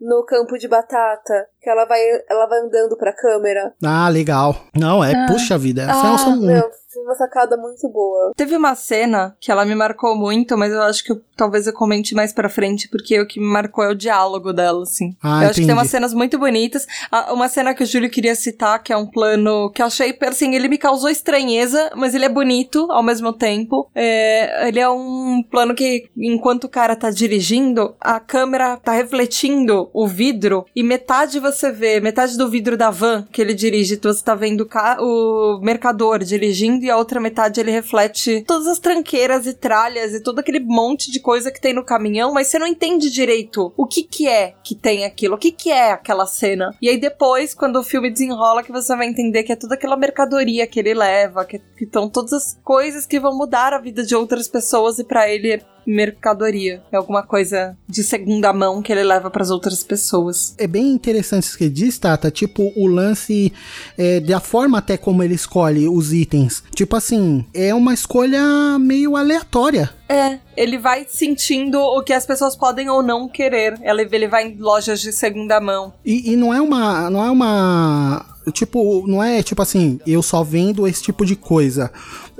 [0.00, 3.72] no campo de batata, que ela vai, ela vai andando pra câmera.
[3.84, 4.56] Ah, legal.
[4.76, 5.26] Não, é, Ah.
[5.28, 5.82] puxa vida.
[5.82, 8.32] Essa é Ah, uma- Meu, foi uma sacada muito boa.
[8.36, 11.72] Teve uma cena que ela me marcou muito, mas eu acho que eu- talvez eu
[11.72, 15.16] comente mais pra frente, porque o que me marcou é o diálogo dela, assim.
[15.22, 15.78] Ah, eu acho que tem entendi.
[15.78, 16.86] umas cenas muito bonitas.
[17.10, 20.16] Ah, Uma cena que o Júlio queria citar, que é um plano que eu achei,
[20.22, 23.88] assim, ele me causou estranheza, mas ele é bonito ao mesmo tempo.
[23.94, 29.88] É, ele é um plano que, enquanto o cara tá dirigindo, a câmera tá refletindo
[29.94, 34.22] o vidro e metade você vê, metade do vidro da van que ele dirige, você
[34.24, 38.78] tá vendo o, ca- o mercador dirigindo e a outra metade ele reflete todas as
[38.78, 42.58] tranqueiras e tralhas e todo aquele monte de coisa que tem no caminhão, mas você
[42.58, 46.26] não entende direito o que que é que tem aquilo, o que que é aquela
[46.26, 46.74] cena.
[46.80, 49.96] E aí depois, quando o filme desenrola, que você vai entender que é toda aquela
[49.96, 54.14] mercadoria que ele leva, que estão todas as coisas que vão mudar a vida de
[54.14, 56.82] outras pessoas e pra ele mercadoria.
[56.90, 60.54] É alguma coisa de segunda mão que ele leva pras outras pessoas.
[60.58, 62.30] É bem interessante isso que ele diz, Tata.
[62.30, 63.52] Tipo, o lance
[63.96, 66.62] é, da forma até como ele escolhe os itens.
[66.74, 69.90] Tipo assim, é uma escolha meio aleatória.
[70.08, 73.80] É, ele vai sentindo o que as pessoas podem ou não querer.
[73.82, 75.94] Ele, ele vai em lojas de segunda mão.
[76.04, 77.08] E, e não é uma.
[77.08, 78.26] Não é uma.
[78.50, 81.90] Tipo, não é tipo assim, eu só vendo esse tipo de coisa.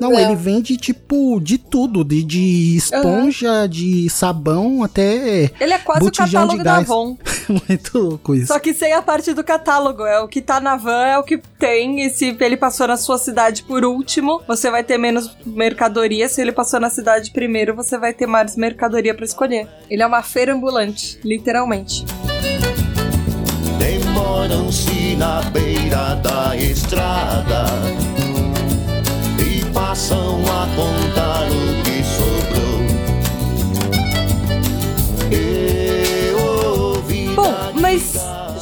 [0.01, 0.19] Não, Não.
[0.19, 6.11] ele vende tipo de tudo, de, de esponja, de sabão até Ele é quase o
[6.11, 6.77] catálogo de da.
[6.79, 7.17] Avon.
[7.69, 8.49] Muito louco isso.
[8.49, 10.05] Só que sem a parte do catálogo.
[10.05, 12.05] É o que tá na van, é o que tem.
[12.05, 16.29] E se ele passou na sua cidade por último, você vai ter menos mercadoria.
[16.29, 19.69] Se ele passou na cidade primeiro, você vai ter mais mercadoria pra escolher.
[19.89, 22.05] Ele é uma feira ambulante, literalmente.
[24.23, 27.65] Demoram-se na beira da estrada
[29.37, 32.83] e passam a contar o que sobrou.
[35.29, 36.39] Eu
[36.95, 38.15] ouvi Bom, mas,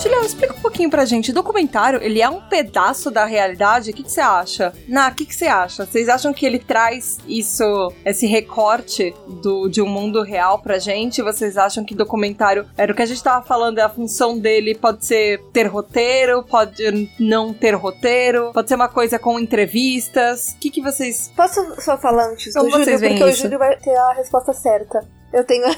[0.03, 1.31] Julião, explica um pouquinho pra gente.
[1.31, 3.91] O documentário, ele é um pedaço da realidade?
[3.91, 4.73] O que você acha?
[4.89, 5.85] Na, o que você acha?
[5.85, 11.21] Vocês acham que ele traz isso, esse recorte do, de um mundo real pra gente?
[11.21, 14.75] Vocês acham que documentário era o que a gente tava falando, é a função dele
[14.75, 20.55] pode ser ter roteiro, pode não ter roteiro, pode ser uma coisa com entrevistas.
[20.57, 21.31] O que que vocês...
[21.37, 22.85] Posso só falar antes Como do Júlio?
[22.87, 23.43] vocês veem Porque o isso?
[23.43, 25.20] Júlio vai ter a resposta certa.
[25.33, 25.65] Eu tenho.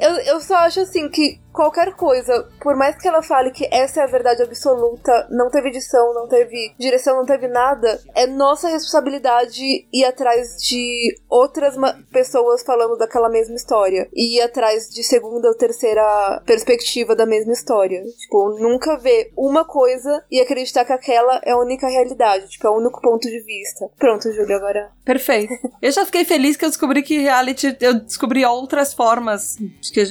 [0.00, 4.00] eu, eu só acho assim que qualquer coisa, por mais que ela fale que essa
[4.00, 8.68] é a verdade absoluta, não teve edição, não teve direção, não teve nada, é nossa
[8.68, 11.74] responsabilidade ir atrás de outras
[12.12, 14.08] pessoas falando daquela mesma história.
[14.14, 18.02] E ir atrás de segunda ou terceira perspectiva da mesma história.
[18.18, 22.70] Tipo, nunca ver uma coisa e acreditar que aquela é a única realidade, tipo, é
[22.70, 23.88] o único ponto de vista.
[23.98, 24.90] Pronto, Júlio, agora.
[25.04, 25.52] Perfeito.
[25.82, 29.56] Eu já fiquei feliz que eu descobri que reality, eu descobri outras formas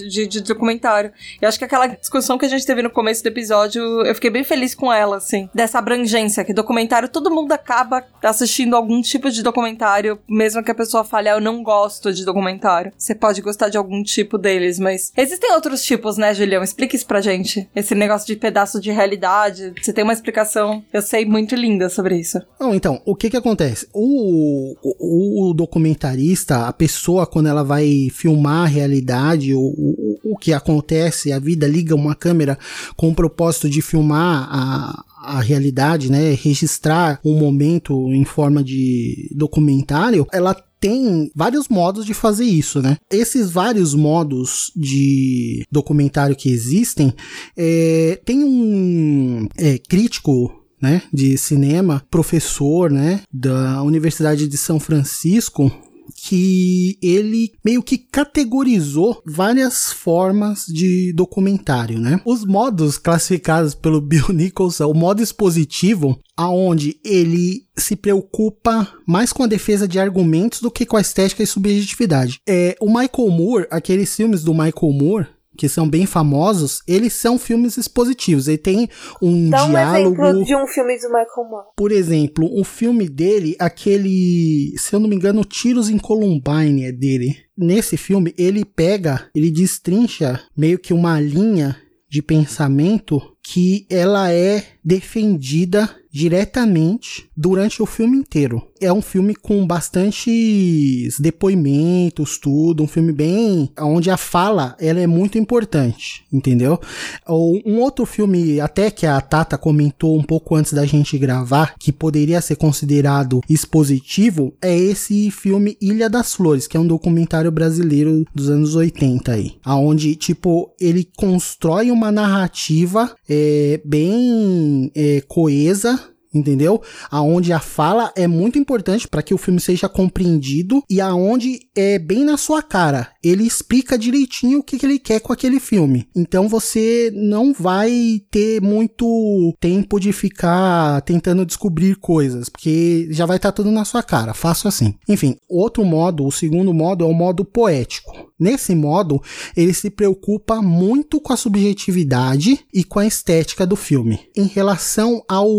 [0.08, 1.12] de, de- documentário.
[1.42, 4.30] Eu acho que aquela discussão que a gente teve no começo do episódio, eu fiquei
[4.30, 5.50] bem feliz com ela, assim.
[5.54, 10.76] Dessa abrangência, que documentário, todo mundo acaba assistindo algum tipo de documentário, mesmo que a
[10.76, 12.92] pessoa fale, ah, eu não gosto de documentário.
[12.98, 16.64] Você pode gostar de algum tipo deles, mas existem outros tipos, né, Julião?
[16.64, 17.70] Explica isso pra gente.
[17.76, 19.74] Esse negócio de pedaço de realidade.
[19.82, 22.40] Você tem uma explicação, eu sei, muito linda sobre isso.
[22.60, 23.88] Não, então, o que que acontece?
[23.94, 30.38] O, o, o documentarista, a pessoa, quando ela vai filmar a realidade, o, o, o
[30.38, 32.58] que acontece, a vida liga uma câmera
[32.96, 39.30] com o propósito de filmar a, a realidade, né, registrar um momento em forma de
[39.36, 42.96] documentário, ela tem vários modos de fazer isso, né?
[43.12, 47.14] Esses vários modos de documentário que existem,
[47.58, 55.70] é, tem um é, crítico né, de cinema, professor, né, da Universidade de São Francisco,
[56.16, 62.22] que ele meio que categorizou várias formas de documentário, né?
[62.26, 69.44] Os modos classificados pelo Bill Nichols, o modo expositivo, aonde ele se preocupa mais com
[69.44, 72.40] a defesa de argumentos do que com a estética e subjetividade.
[72.48, 75.28] É, o Michael Moore, aqueles filmes do Michael Moore,
[75.60, 78.48] que são bem famosos, eles são filmes expositivos.
[78.48, 78.88] Ele tem
[79.22, 80.24] um Dá um diálogo.
[80.24, 81.68] exemplo de um filme do Michael Moore.
[81.76, 86.94] Por exemplo, um filme dele, aquele, se eu não me engano, Tiros em Columbine é
[86.94, 87.36] dele.
[87.58, 91.76] Nesse filme, ele pega, ele destrincha meio que uma linha
[92.10, 98.68] de pensamento que ela é defendida diretamente durante o filme inteiro.
[98.82, 105.08] É um filme com bastantes depoimentos, tudo, um filme bem onde a fala ela é
[105.08, 106.80] muito importante, entendeu?
[107.28, 111.92] Um outro filme até que a Tata comentou um pouco antes da gente gravar que
[111.92, 118.26] poderia ser considerado expositivo é esse filme Ilha das Flores, que é um documentário brasileiro
[118.34, 126.00] dos anos 80 aí, aonde tipo ele constrói uma narrativa é, bem é, coesa
[126.34, 126.82] entendeu?
[127.10, 131.98] Aonde a fala é muito importante para que o filme seja compreendido e aonde é
[131.98, 133.12] bem na sua cara.
[133.24, 136.08] Ele explica direitinho o que, que ele quer com aquele filme.
[136.16, 143.38] Então você não vai ter muito tempo de ficar tentando descobrir coisas, porque já vai
[143.38, 144.34] estar tudo na sua cara.
[144.34, 144.94] Faço assim.
[145.08, 148.29] Enfim, outro modo, o segundo modo é o modo poético.
[148.40, 149.22] Nesse modo,
[149.56, 154.20] ele se preocupa muito com a subjetividade e com a estética do filme.
[154.36, 155.50] Em relação ao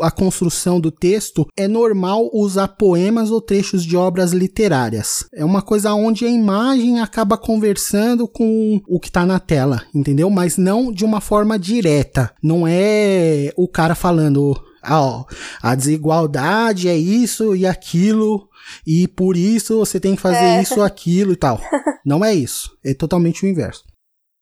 [0.00, 5.26] a construção do texto, é normal usar poemas ou trechos de obras literárias.
[5.34, 10.30] É uma coisa onde a imagem acaba conversando com o que está na tela, entendeu?
[10.30, 12.32] Mas não de uma forma direta.
[12.42, 15.24] Não é o cara falando, ah,
[15.60, 18.48] a desigualdade é isso e aquilo
[18.86, 20.62] e por isso você tem que fazer É.
[20.62, 21.60] isso, aquilo e tal.
[22.04, 22.70] Não é isso.
[22.84, 23.84] É totalmente o inverso.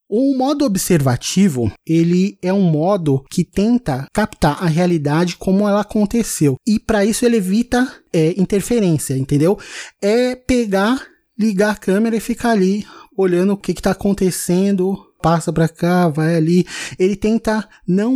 [0.09, 6.57] O modo observativo, ele é um modo que tenta captar a realidade como ela aconteceu.
[6.67, 9.59] E para isso ele evita é, interferência, entendeu?
[10.03, 11.03] É pegar,
[11.39, 16.37] ligar a câmera e ficar ali olhando o que está acontecendo, passa para cá, vai
[16.37, 16.67] ali.
[16.99, 18.15] Ele tenta não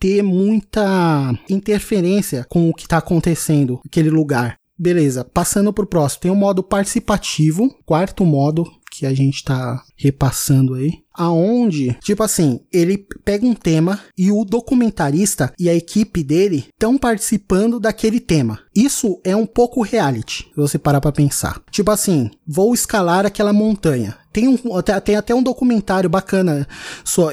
[0.00, 4.57] ter muita interferência com o que está acontecendo naquele lugar.
[4.78, 10.74] Beleza, passando pro próximo, tem o modo participativo, quarto modo que a gente tá repassando
[10.74, 16.66] aí, aonde, tipo assim, ele pega um tema e o documentarista e a equipe dele
[16.72, 18.60] estão participando daquele tema.
[18.74, 21.60] Isso é um pouco reality, se você parar pra pensar.
[21.70, 24.16] Tipo assim, vou escalar aquela montanha.
[24.32, 24.56] Tem, um,
[25.04, 26.68] tem até um documentário bacana,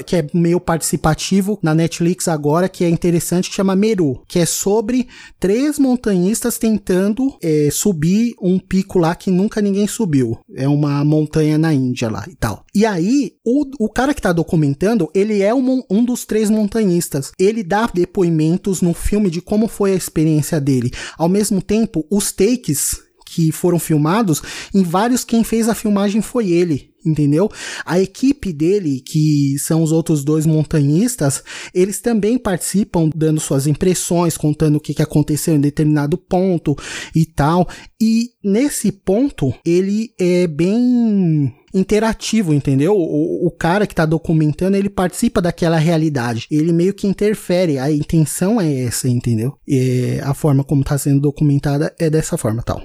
[0.04, 4.46] que é meio participativo na Netflix agora, que é interessante, que chama Meru, que é
[4.46, 5.06] sobre
[5.38, 10.38] três montanhistas tentando é, subir um pico lá que nunca ninguém subiu.
[10.54, 12.64] É uma montanha na Índia lá e tal.
[12.74, 17.32] E aí, o, o cara que tá documentando, ele é um, um dos três montanhistas.
[17.38, 20.92] Ele dá depoimentos no filme de como foi a experiência dele.
[21.18, 24.40] Ao mesmo tempo, os takes que foram filmados,
[24.72, 27.50] em vários quem fez a filmagem foi ele, entendeu?
[27.84, 31.42] A equipe dele, que são os outros dois montanhistas,
[31.74, 36.74] eles também participam dando suas impressões, contando o que, que aconteceu em determinado ponto
[37.14, 37.68] e tal.
[38.00, 42.96] E nesse ponto, ele é bem interativo, entendeu?
[42.96, 46.46] O, o cara que tá documentando, ele participa daquela realidade.
[46.50, 47.78] Ele meio que interfere.
[47.78, 49.56] A intenção é essa, entendeu?
[49.66, 52.82] E a forma como tá sendo documentada é dessa forma, tal.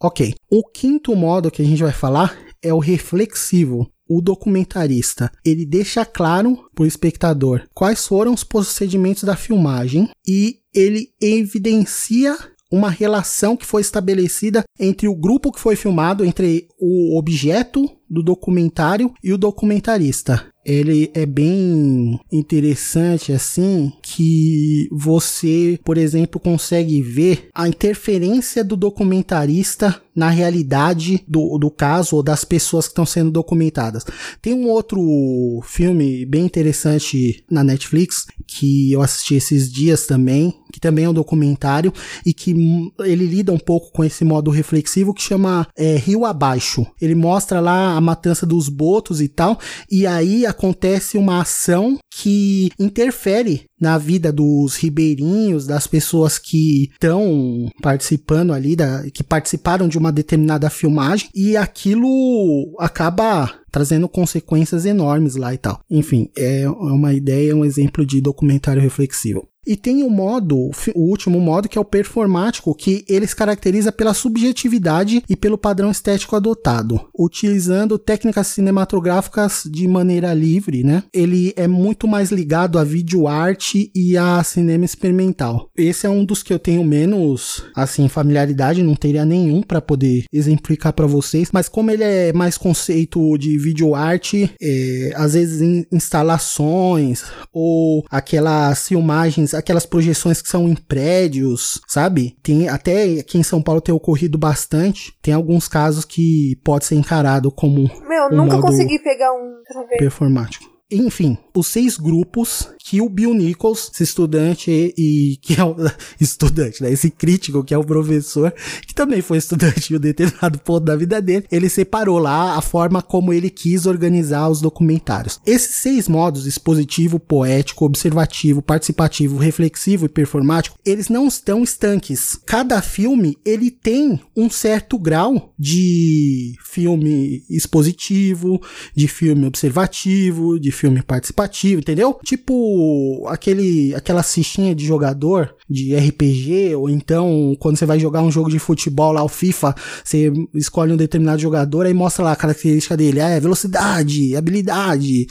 [0.00, 0.34] Ok.
[0.50, 3.90] O quinto modo que a gente vai falar é o reflexivo.
[4.08, 10.58] O documentarista, ele deixa claro para o espectador quais foram os procedimentos da filmagem e
[10.72, 12.36] ele evidencia
[12.70, 18.22] uma relação que foi estabelecida entre o grupo que foi filmado, entre o objeto do
[18.22, 20.46] documentário e o documentarista.
[20.64, 30.02] ele é bem interessante assim que você, por exemplo, consegue ver a interferência do documentarista
[30.16, 34.04] na realidade do, do caso ou das pessoas que estão sendo documentadas.
[34.40, 40.80] Tem um outro filme bem interessante na Netflix que eu assisti esses dias também, que
[40.80, 41.92] também é um documentário
[42.24, 42.54] e que
[43.00, 46.86] ele lida um pouco com esse modo reflexivo que chama é, Rio Abaixo.
[47.00, 49.58] Ele mostra lá a matança dos botos e tal,
[49.90, 57.68] e aí acontece uma ação que interfere na vida dos ribeirinhos, das pessoas que estão
[57.82, 65.36] participando ali, da, que participaram de uma determinada filmagem, e aquilo acaba trazendo consequências enormes
[65.36, 65.78] lá e tal.
[65.90, 69.46] Enfim, é uma ideia, um exemplo de documentário reflexivo.
[69.66, 73.90] E tem o modo, o último modo, que é o performático, que ele se caracteriza
[73.90, 81.02] pela subjetividade e pelo padrão estético adotado, utilizando técnicas cinematográficas de maneira livre, né?
[81.12, 85.70] Ele é muito mais ligado a vídeo arte e a cinema experimental.
[85.76, 90.24] Esse é um dos que eu tenho menos, assim, familiaridade, não teria nenhum para poder
[90.32, 95.86] exemplificar para vocês, mas como ele é mais conceito de vídeo arte, é, às vezes
[95.90, 102.36] instalações ou aquelas filmagens aquelas projeções que são em prédios, sabe?
[102.42, 105.16] Tem até aqui em São Paulo tem ocorrido bastante.
[105.22, 109.62] Tem alguns casos que pode ser encarado como Meu, um nunca consegui pegar um
[109.98, 110.75] performático.
[110.90, 115.74] Enfim, os seis grupos que o Bill Nichols, esse estudante e, que é o
[116.20, 116.92] estudante, né?
[116.92, 118.54] Esse crítico que é o professor,
[118.86, 122.62] que também foi estudante em um determinado ponto da vida dele, ele separou lá a
[122.62, 125.40] forma como ele quis organizar os documentários.
[125.44, 132.38] Esses seis modos, expositivo, poético, observativo, participativo, reflexivo e performático, eles não estão estanques.
[132.46, 138.62] Cada filme, ele tem um certo grau de filme expositivo,
[138.94, 142.18] de filme observativo, de filme participativo, entendeu?
[142.24, 148.30] Tipo aquele aquela fichinha de jogador de RPG ou então quando você vai jogar um
[148.30, 149.74] jogo de futebol lá o FIFA,
[150.04, 155.26] você escolhe um determinado jogador aí mostra lá a característica dele, é velocidade, habilidade,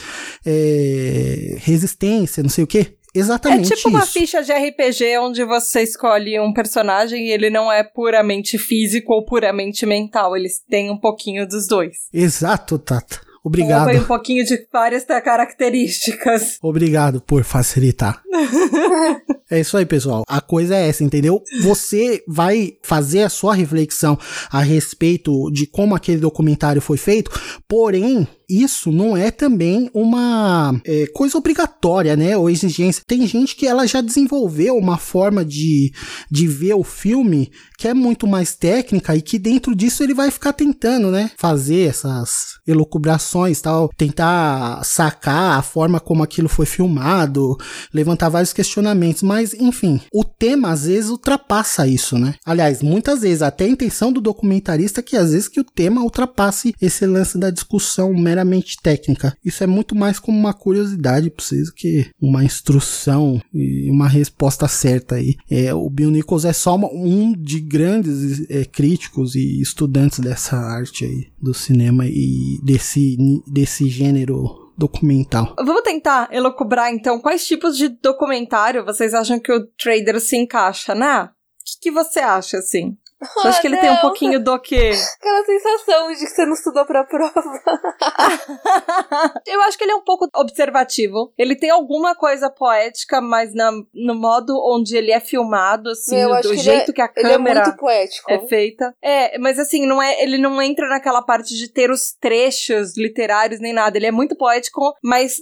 [0.45, 2.95] é, resistência, não sei o que.
[3.15, 4.11] É Exatamente tipo uma isso.
[4.11, 9.23] ficha de RPG onde você escolhe um personagem e ele não é puramente físico ou
[9.23, 10.35] puramente mental.
[10.35, 12.09] Eles têm um pouquinho dos dois.
[12.13, 13.21] Exato, Tata.
[13.45, 13.85] Obrigado.
[13.85, 16.57] tem um pouquinho de várias características.
[16.63, 18.19] Obrigado por facilitar.
[19.51, 20.23] é isso aí, pessoal.
[20.27, 21.43] A coisa é essa, entendeu?
[21.61, 24.17] Você vai fazer a sua reflexão
[24.49, 27.29] a respeito de como aquele documentário foi feito,
[27.67, 32.37] porém, isso não é também uma é, coisa obrigatória, né?
[32.37, 33.03] Ou exigência.
[33.05, 35.91] Tem gente que ela já desenvolveu uma forma de,
[36.29, 40.31] de ver o filme que é muito mais técnica e que dentro disso ele vai
[40.31, 41.31] ficar tentando, né?
[41.37, 47.57] Fazer essas elucubrações tal, tentar sacar a forma como aquilo foi filmado,
[47.93, 52.35] levantar vários questionamentos, mas enfim, o tema às vezes ultrapassa isso, né?
[52.45, 56.01] Aliás, muitas vezes até a intenção do documentarista é que às vezes que o tema
[56.01, 58.34] ultrapasse esse lance da discussão meramente
[58.81, 59.37] técnica.
[59.45, 64.67] Isso é muito mais como uma curiosidade pra vocês que uma instrução e uma resposta
[64.67, 65.35] certa aí.
[65.49, 70.57] É, o Bill Nichols é só uma- um de grandes é, críticos e estudantes dessa
[70.57, 73.15] arte aí do cinema e desse,
[73.47, 75.55] desse gênero documental.
[75.57, 80.93] Vamos tentar elocubrar então quais tipos de documentário vocês acham que o trader se encaixa,
[80.93, 81.23] né?
[81.23, 81.27] O
[81.65, 82.95] que, que você acha, assim?
[83.21, 84.01] Você acha que ele tem um não.
[84.01, 84.91] pouquinho do quê?
[85.19, 87.33] Aquela sensação de que você não estudou pra prova.
[89.47, 91.31] Eu acho que ele é um pouco observativo.
[91.37, 96.41] Ele tem alguma coisa poética, mas na, no modo onde ele é filmado, assim, do
[96.41, 98.31] que ele jeito é- que a é câmera muito poético.
[98.31, 98.93] é feita.
[99.01, 103.59] É, mas assim, não é, ele não entra naquela parte de ter os trechos literários
[103.59, 103.97] nem nada.
[103.97, 105.37] Ele é muito poético, mas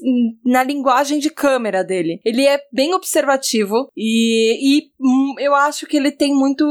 [0.45, 2.19] na linguagem de câmera dele.
[2.23, 6.63] Ele é bem observativo e, e hum, eu acho que ele tem muito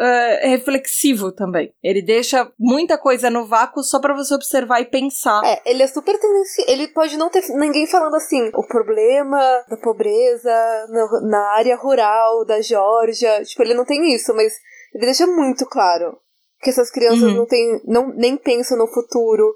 [0.00, 1.72] eh, reflexivo também.
[1.82, 5.42] Ele deixa muita coisa no vácuo só pra você observar e pensar.
[5.44, 6.70] É, ele é super tendencioso.
[6.70, 12.44] Ele pode não ter ninguém falando assim, o problema da pobreza no- na área rural
[12.44, 13.42] da Geórgia.
[13.44, 14.52] Tipo, ele não tem isso, mas
[14.94, 16.18] ele deixa muito claro
[16.60, 17.36] que essas crianças Uhum.
[17.36, 19.54] não têm, não, nem pensam no futuro.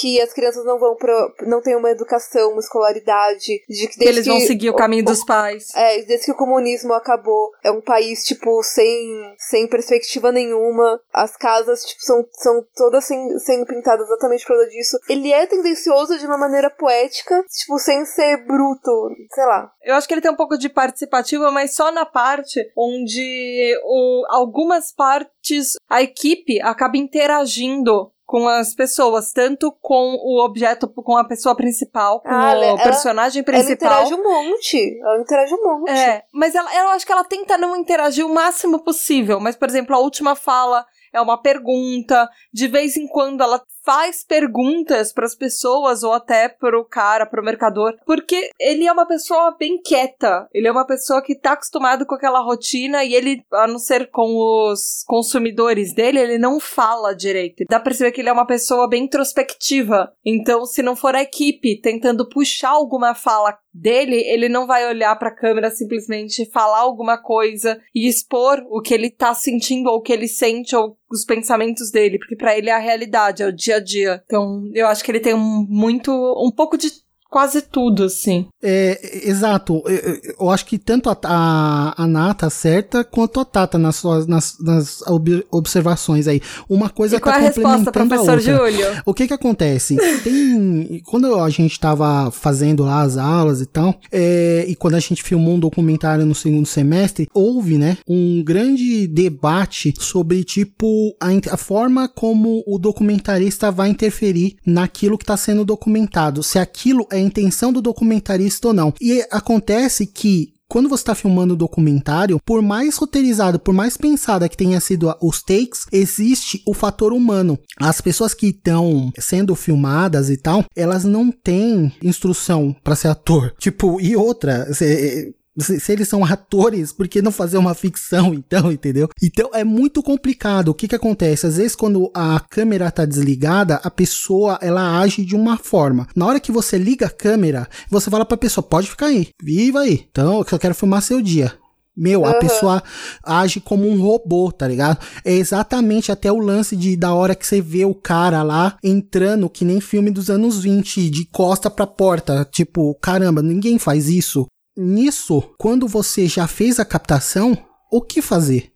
[0.00, 4.08] Que as crianças não vão pro, não têm uma educação, uma escolaridade, de que que
[4.08, 5.68] eles vão seguir o caminho dos pais.
[5.74, 11.00] É, desde que o comunismo acabou, é um país, tipo, sem, sem perspectiva nenhuma.
[11.12, 14.98] As casas, tipo, são, são todas sem, sendo pintadas exatamente por causa disso.
[15.08, 19.70] Ele é tendencioso de uma maneira poética, tipo, sem ser bruto, sei lá.
[19.82, 24.24] Eu acho que ele tem um pouco de participativa, mas só na parte onde o,
[24.28, 31.24] algumas partes a equipe acaba interagindo com as pessoas, tanto com o objeto, com a
[31.28, 33.74] pessoa principal, com Ah, o ela- personagem Ela principal.
[34.06, 34.98] interage um monte.
[35.02, 35.90] Ela interage um monte.
[35.90, 39.38] É, mas ela, eu acho que ela tenta não interagir o máximo possível.
[39.38, 42.26] Mas, por exemplo, a última fala é uma pergunta.
[42.50, 47.42] De vez em quando ela faz perguntas para as pessoas ou até pro cara, pro
[47.42, 50.48] mercador, porque ele é uma pessoa bem quieta.
[50.52, 54.10] Ele é uma pessoa que tá acostumado com aquela rotina e ele, a não ser
[54.10, 54.36] com
[54.70, 57.64] os consumidores dele, ele não fala direito.
[57.68, 60.12] Dá pra perceber que ele é uma pessoa bem introspectiva.
[60.24, 65.14] Então, se não for a equipe tentando puxar alguma fala dele, ele não vai olhar
[65.16, 70.02] pra câmera simplesmente falar alguma coisa e expor o que ele tá sentindo ou o
[70.02, 73.52] que ele sente ou os pensamentos dele, porque pra ele é a realidade, é o
[73.52, 74.22] dia a dia.
[74.24, 76.90] Então, eu acho que ele tem um, muito um pouco de
[77.32, 78.46] quase tudo assim.
[78.62, 79.82] É, exato.
[79.86, 84.26] Eu, eu- acho que tanto a, a, a Nata acerta quanto a Tata nas suas
[84.26, 86.42] nas, nas ob- observações aí.
[86.68, 88.38] Uma coisa E qual tá a resposta, professor.
[88.38, 88.86] Júlio?
[89.06, 89.96] O que que acontece?
[90.22, 95.00] Tem, quando a gente tava fazendo lá as aulas e tal, é, e quando a
[95.00, 101.28] gente filmou um documentário no segundo semestre, houve, né, um grande debate sobre, tipo, a,
[101.54, 107.21] a forma como o documentarista vai interferir naquilo que está sendo documentado, se aquilo é
[107.22, 108.92] intenção do documentarista ou não.
[109.00, 114.48] E acontece que quando você está filmando o documentário, por mais roteirizado, por mais pensada
[114.48, 117.58] que tenha sido os takes, existe o fator humano.
[117.76, 123.52] As pessoas que estão sendo filmadas e tal, elas não têm instrução para ser ator.
[123.60, 128.32] Tipo, e outra, se, se- se eles são atores, por que não fazer uma ficção
[128.34, 129.08] então, entendeu?
[129.22, 130.68] Então é muito complicado.
[130.68, 131.46] O que que acontece?
[131.46, 136.06] Às vezes quando a câmera tá desligada, a pessoa ela age de uma forma.
[136.16, 139.80] Na hora que você liga a câmera, você fala pra pessoa, pode ficar aí, viva
[139.80, 140.06] aí.
[140.10, 141.52] Então, eu só quero filmar seu dia.
[141.94, 142.82] Meu, a pessoa
[143.22, 144.98] age como um robô, tá ligado?
[145.26, 149.50] É exatamente até o lance de da hora que você vê o cara lá entrando,
[149.50, 152.48] que nem filme dos anos 20, de costa pra porta.
[152.50, 154.46] Tipo, caramba, ninguém faz isso.
[154.76, 157.56] Nisso, quando você já fez a captação,
[157.90, 158.72] o que fazer?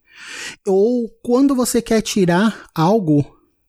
[0.67, 3.25] Ou quando você quer tirar algo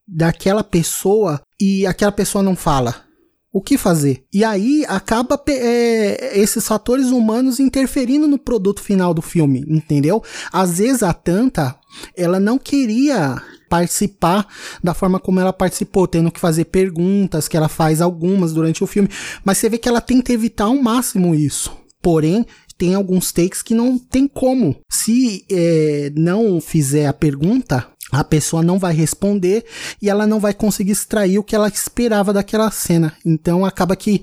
[0.08, 3.08] daquela pessoa e aquela pessoa não fala.
[3.52, 4.26] O que fazer?
[4.32, 10.22] E aí acaba é, esses fatores humanos interferindo no produto final do filme, entendeu?
[10.52, 11.76] Às vezes a Tanta,
[12.16, 14.46] ela não queria participar
[14.84, 18.88] da forma como ela participou, tendo que fazer perguntas, que ela faz algumas durante o
[18.88, 19.10] filme,
[19.44, 21.87] mas você vê que ela tenta evitar ao máximo isso.
[22.08, 22.45] Porém,
[22.78, 24.78] tem alguns takes que não tem como.
[24.89, 29.66] Se é, não fizer a pergunta, a pessoa não vai responder
[30.01, 33.12] e ela não vai conseguir extrair o que ela esperava daquela cena.
[33.26, 34.22] Então acaba que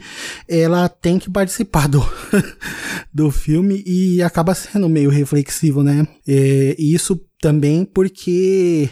[0.49, 2.03] ela tem que participar do,
[3.13, 6.09] do filme e acaba sendo meio reflexivo, né?
[6.27, 8.89] É, isso também porque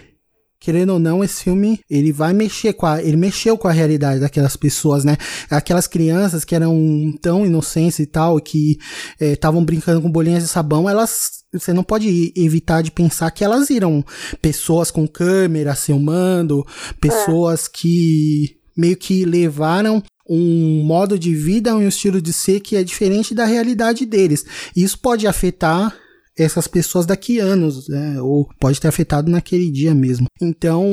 [0.62, 4.20] querendo ou não, esse filme, ele vai mexer com a, ele mexeu com a realidade
[4.20, 5.16] daquelas pessoas, né?
[5.50, 8.78] Aquelas crianças que eram tão inocentes e tal, que
[9.20, 13.66] estavam brincando com bolinhas de sabão, elas, você não pode evitar de pensar que elas
[13.66, 14.04] viram
[14.40, 16.64] pessoas com câmera filmando,
[17.00, 20.00] pessoas que meio que levaram
[20.30, 24.44] um modo de vida, um estilo de ser que é diferente da realidade deles.
[24.76, 25.92] Isso pode afetar
[26.36, 28.20] essas pessoas daqui a anos, né?
[28.20, 30.26] Ou pode ter afetado naquele dia mesmo.
[30.40, 30.90] Então,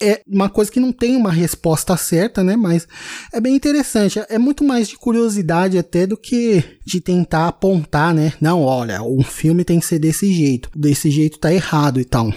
[0.00, 2.56] é uma coisa que não tem uma resposta certa, né?
[2.56, 2.86] Mas
[3.32, 4.20] é bem interessante.
[4.28, 8.32] É muito mais de curiosidade até do que de tentar apontar, né?
[8.40, 10.70] Não, olha, um filme tem que ser desse jeito.
[10.74, 12.32] Desse jeito tá errado e tal.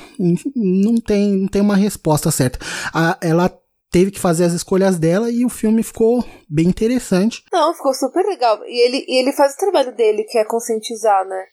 [0.56, 2.60] Não tem, não tem uma resposta certa.
[2.94, 3.50] A, ela
[3.96, 7.42] teve que fazer as escolhas dela e o filme ficou bem interessante.
[7.50, 8.60] Não, ficou super legal.
[8.66, 11.44] E ele, e ele faz o trabalho dele, que é conscientizar, né?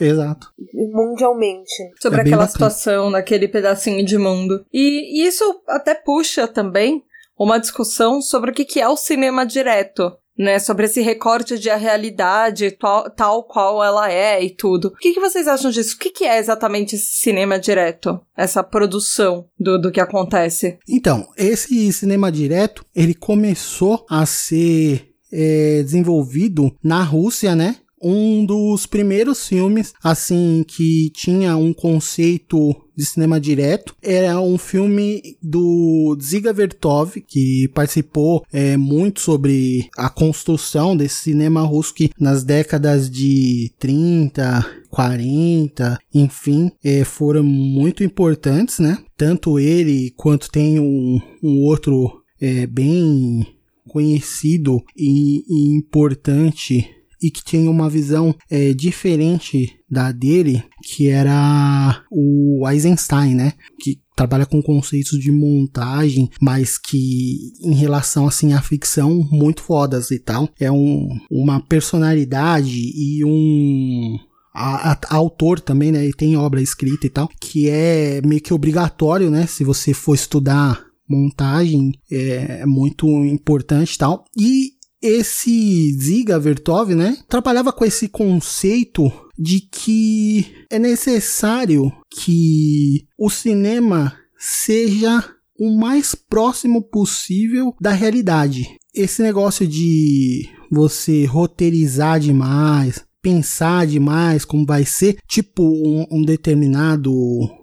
[0.00, 0.52] Exato.
[0.74, 1.72] Mundialmente.
[2.00, 2.50] sobre É aquela bacana.
[2.50, 4.64] situação, naquele pedacinho de mundo.
[4.72, 7.02] E, e isso até puxa também
[7.38, 10.12] uma discussão sobre o que, que é o cinema direto.
[10.38, 14.88] Né, sobre esse recorte de a realidade tal, tal qual ela é e tudo.
[14.88, 15.96] O que, que vocês acham disso?
[15.96, 18.20] O que, que é exatamente esse cinema direto?
[18.36, 20.78] Essa produção do, do que acontece?
[20.86, 27.76] Então, esse cinema direto, ele começou a ser é, desenvolvido na Rússia, né?
[28.02, 35.36] Um dos primeiros filmes, assim, que tinha um conceito de cinema direto, era um filme
[35.42, 42.42] do Dziga Vertov, que participou é, muito sobre a construção desse cinema russo que nas
[42.42, 48.98] décadas de 30, 40, enfim, é, foram muito importantes, né?
[49.16, 53.46] Tanto ele quanto tem um, um outro é, bem
[53.88, 56.90] conhecido e, e importante
[57.26, 63.52] e que tinha uma visão é, diferente da dele, que era o Eisenstein, né?
[63.80, 70.12] Que trabalha com conceitos de montagem, mas que em relação assim à ficção muito fodas
[70.12, 70.48] e tal.
[70.60, 74.16] É um, uma personalidade e um
[74.54, 76.06] a, a, a autor também, né?
[76.06, 79.46] E tem obra escrita e tal, que é meio que obrigatório, né?
[79.48, 84.24] Se você for estudar montagem, é muito importante e tal.
[84.36, 84.75] E
[85.06, 94.14] esse Ziga Vertov, né, trabalhava com esse conceito de que é necessário que o cinema
[94.38, 95.24] seja
[95.58, 98.76] o mais próximo possível da realidade.
[98.94, 107.12] Esse negócio de você roteirizar demais, pensar demais como vai ser, tipo um, um determinado,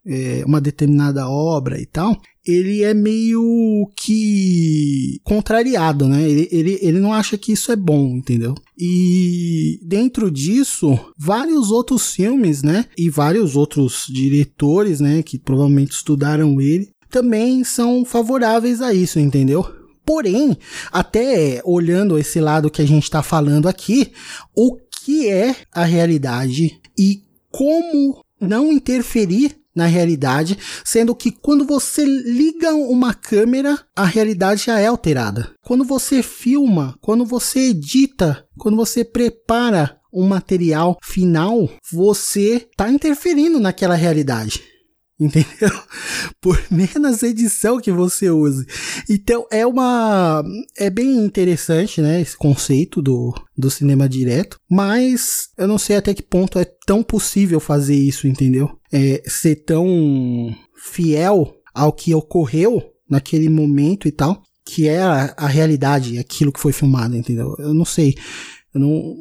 [0.06, 6.28] é, uma determinada obra e tal, ele é meio que contrariado, né?
[6.30, 8.54] Ele, ele, ele não acha que isso é bom, entendeu?
[8.78, 12.86] E dentro disso, vários outros filmes, né?
[12.98, 15.24] E vários outros diretores, né?
[15.24, 19.66] Que provavelmente estudaram ele, também são favoráveis a isso, entendeu?
[20.06, 20.58] Porém,
[20.92, 24.12] até olhando esse lado que a gente está falando aqui,
[24.54, 32.06] o que é a realidade e como não interferir na realidade, sendo que quando você
[32.06, 35.52] liga uma câmera, a realidade já é alterada.
[35.64, 43.60] Quando você filma, quando você edita, quando você prepara um material final, você está interferindo
[43.60, 44.73] naquela realidade
[45.20, 45.70] entendeu?
[46.42, 48.66] Por menos edição que você use.
[49.10, 50.44] Então é uma
[50.78, 56.14] é bem interessante, né, esse conceito do, do cinema direto, mas eu não sei até
[56.14, 58.78] que ponto é tão possível fazer isso, entendeu?
[58.92, 65.48] É ser tão fiel ao que ocorreu naquele momento e tal, que é a, a
[65.48, 67.56] realidade, aquilo que foi filmado, entendeu?
[67.60, 68.16] Eu não sei.
[68.74, 69.16] Eu não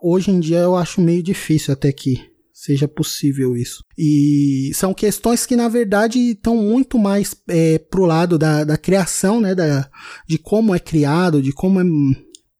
[0.00, 2.27] hoje em dia eu acho meio difícil até que
[2.58, 3.84] seja possível isso.
[3.96, 9.40] E são questões que, na verdade, estão muito mais é, pro lado da, da criação,
[9.40, 9.54] né?
[9.54, 9.88] Da,
[10.26, 11.84] de como é criado, de como é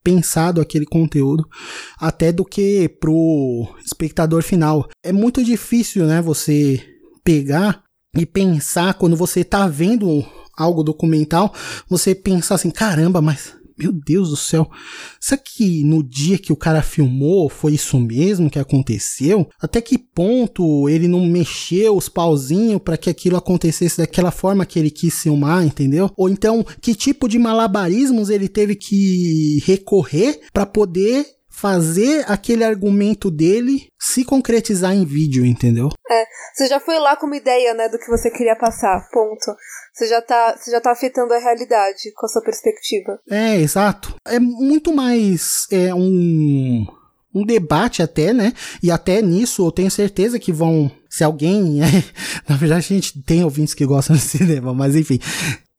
[0.05, 1.44] pensado aquele conteúdo,
[1.99, 4.88] até do que pro espectador final.
[5.03, 6.22] É muito difícil, né?
[6.22, 6.80] Você
[7.24, 7.82] pegar
[8.16, 10.24] e pensar quando você tá vendo
[10.57, 11.53] algo documental,
[11.88, 14.68] você pensar assim, caramba, mas meu Deus do céu,
[15.20, 19.48] será que no dia que o cara filmou foi isso mesmo que aconteceu?
[19.60, 24.78] Até que ponto ele não mexeu os pauzinhos para que aquilo acontecesse daquela forma que
[24.78, 26.10] ele quis filmar, entendeu?
[26.16, 33.32] Ou então, que tipo de malabarismos ele teve que recorrer para poder fazer aquele argumento
[33.32, 35.88] dele se concretizar em vídeo, entendeu?
[36.09, 39.56] É, você já foi lá com uma ideia, né, do que você queria passar, ponto.
[39.92, 43.18] Você já tá, você já tá afetando a realidade com a sua perspectiva.
[43.28, 44.14] É, exato.
[44.24, 46.86] É muito mais é um
[47.34, 48.52] um debate até, né?
[48.82, 51.86] E até nisso eu tenho certeza que vão se alguém, é,
[52.48, 55.18] na verdade a gente tem ouvintes que gostam de cinema, mas enfim,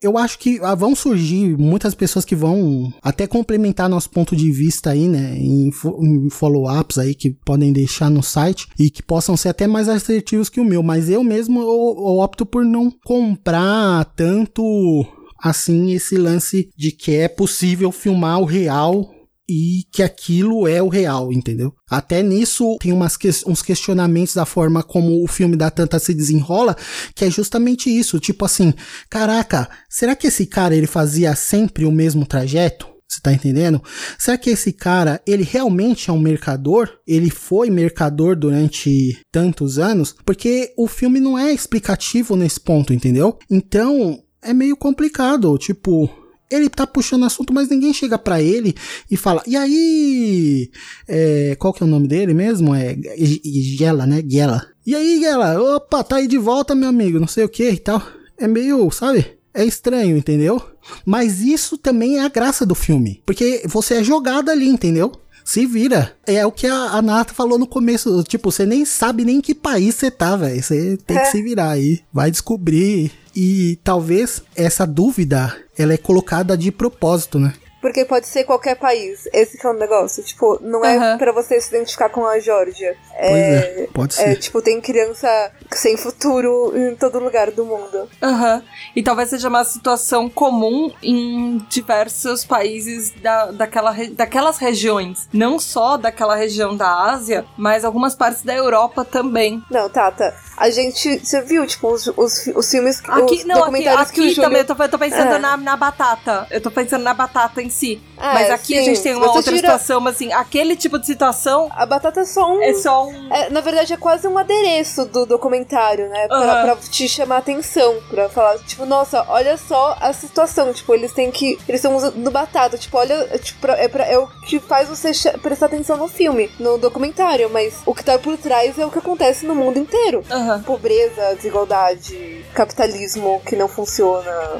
[0.01, 4.51] eu acho que ah, vão surgir muitas pessoas que vão até complementar nosso ponto de
[4.51, 5.69] vista aí, né, em,
[6.01, 10.49] em follow-ups aí que podem deixar no site e que possam ser até mais assertivos
[10.49, 15.05] que o meu, mas eu mesmo eu, eu opto por não comprar tanto
[15.41, 19.09] assim esse lance de que é possível filmar o real
[19.49, 21.73] e que aquilo é o real, entendeu?
[21.89, 26.13] Até nisso tem umas que, uns questionamentos da forma como o filme da Tanta se
[26.13, 26.77] desenrola,
[27.15, 28.73] que é justamente isso, tipo assim,
[29.09, 32.87] caraca, será que esse cara ele fazia sempre o mesmo trajeto?
[33.07, 33.81] Você tá entendendo?
[34.19, 36.87] Será que esse cara, ele realmente é um mercador?
[37.07, 40.15] Ele foi mercador durante tantos anos?
[40.23, 43.39] Porque o filme não é explicativo nesse ponto, entendeu?
[43.49, 46.07] Então, é meio complicado, tipo,
[46.49, 48.75] ele tá puxando assunto, mas ninguém chega para ele
[49.09, 50.69] e fala, e aí,
[51.07, 52.73] é, qual que é o nome dele mesmo?
[52.73, 52.97] É
[53.43, 54.23] Gela, né?
[54.27, 54.65] Gela.
[54.85, 57.77] E aí, Gela, opa, tá aí de volta, meu amigo, não sei o que e
[57.77, 58.01] tal.
[58.37, 59.25] É meio, sabe?
[59.53, 60.61] É estranho, entendeu?
[61.05, 63.21] Mas isso também é a graça do filme.
[63.25, 65.11] Porque você é jogado ali, entendeu?
[65.49, 66.11] Se vira.
[66.27, 68.21] É o que a, a Nata falou no começo.
[68.21, 70.61] Tipo, você nem sabe nem em que país você tá, velho.
[70.61, 71.21] Você tem é.
[71.21, 72.01] que se virar aí.
[72.13, 73.11] Vai descobrir.
[73.35, 77.55] E talvez essa dúvida ela é colocada de propósito, né?
[77.81, 79.27] Porque pode ser qualquer país.
[79.33, 80.23] Esse que é o negócio.
[80.23, 81.17] Tipo, não é uhum.
[81.17, 82.97] para você se identificar com a Geórgia.
[83.15, 84.29] É, é, pode ser.
[84.29, 88.09] É, tipo, tem criança sem futuro em todo lugar do mundo.
[88.21, 88.63] Aham.
[88.95, 95.27] E talvez seja uma situação comum em diversos países da, daquela, daquelas regiões.
[95.31, 99.63] Não só daquela região da Ásia, mas algumas partes da Europa também.
[99.69, 101.19] Não, Tata, a gente.
[101.19, 103.01] Você viu, tipo, os, os, os filmes.
[103.07, 104.49] Aqui, os não, aqui, documentários que o aqui Júlio...
[104.49, 105.39] também, eu tô, eu tô pensando É.
[105.39, 106.47] na, na batata.
[106.51, 108.01] Eu tô pensando na batata em si.
[108.17, 108.85] Ah, mas aqui a sim.
[108.85, 112.19] gente tem uma Você outra tira- situação, mas assim, aquele tipo de situação A batata
[112.21, 112.61] é só um.
[112.61, 113.33] é só um.
[113.33, 116.27] É, na verdade, é quase um adereço do documentário, né?
[116.27, 116.61] Pra, Aham.
[116.63, 120.73] pra te chamar atenção, pra falar, tipo, nossa, olha só a situação.
[120.73, 121.57] Tipo, eles têm que.
[121.67, 122.77] Eles estão usando batata.
[122.77, 126.49] Tipo, olha, é, tipo, é, pra- é o que faz você prestar atenção no filme,
[126.59, 127.49] no documentário.
[127.49, 130.23] Mas o que tá por trás é o que acontece no mundo inteiro.
[130.29, 130.61] Aham.
[130.63, 134.59] Pobreza, desigualdade, capitalismo que não funciona,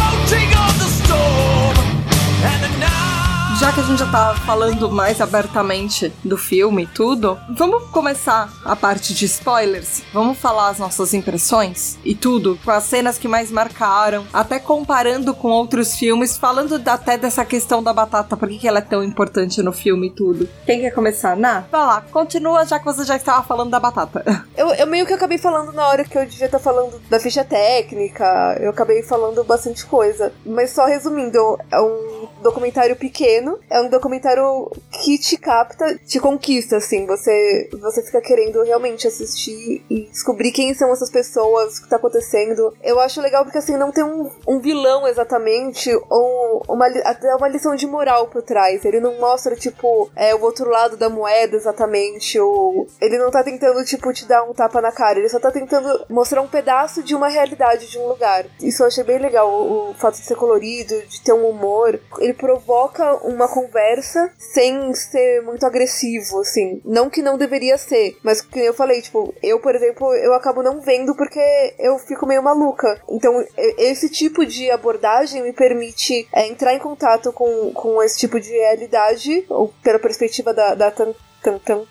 [3.61, 8.51] Já que a gente já tá falando mais abertamente do filme e tudo, vamos começar
[8.65, 10.01] a parte de spoilers.
[10.11, 15.35] Vamos falar as nossas impressões e tudo, com as cenas que mais marcaram, até comparando
[15.35, 19.61] com outros filmes, falando até dessa questão da batata, por que ela é tão importante
[19.61, 20.49] no filme e tudo.
[20.65, 21.37] Quem quer começar?
[21.37, 21.63] Ná?
[21.71, 24.23] Vai lá, continua já que você já estava falando da batata.
[24.57, 27.43] Eu, eu meio que acabei falando na hora que eu devia estar falando da ficha
[27.43, 30.31] técnica, eu acabei falando bastante coisa.
[30.45, 34.71] Mas só resumindo, é um documentário pequeno, é um documentário
[35.03, 37.05] que te capta, te conquista, assim.
[37.05, 41.95] Você, você fica querendo realmente assistir e descobrir quem são essas pessoas, o que tá
[41.95, 42.73] acontecendo.
[42.83, 47.47] Eu acho legal porque, assim, não tem um, um vilão exatamente, ou uma, até uma
[47.47, 48.83] lição de moral por trás.
[48.85, 53.43] Ele não mostra, tipo, é, o outro lado da moeda exatamente, ou ele não tá
[53.43, 57.03] tentando, tipo, te dar um tapa na cara, ele só tá tentando mostrar um pedaço
[57.03, 58.45] de uma realidade de um lugar.
[58.61, 61.99] Isso eu achei bem legal, o, o fato de ser colorido, de ter um humor.
[62.19, 66.81] Ele provoca uma conversa sem ser muito agressivo, assim.
[66.85, 70.63] Não que não deveria ser, mas que eu falei, tipo, eu, por exemplo, eu acabo
[70.63, 71.39] não vendo porque
[71.79, 73.01] eu fico meio maluca.
[73.09, 73.43] Então,
[73.77, 78.49] esse tipo de abordagem me permite é, entrar em contato com, com esse tipo de
[78.49, 81.13] realidade, ou pela perspectiva da, da Tan,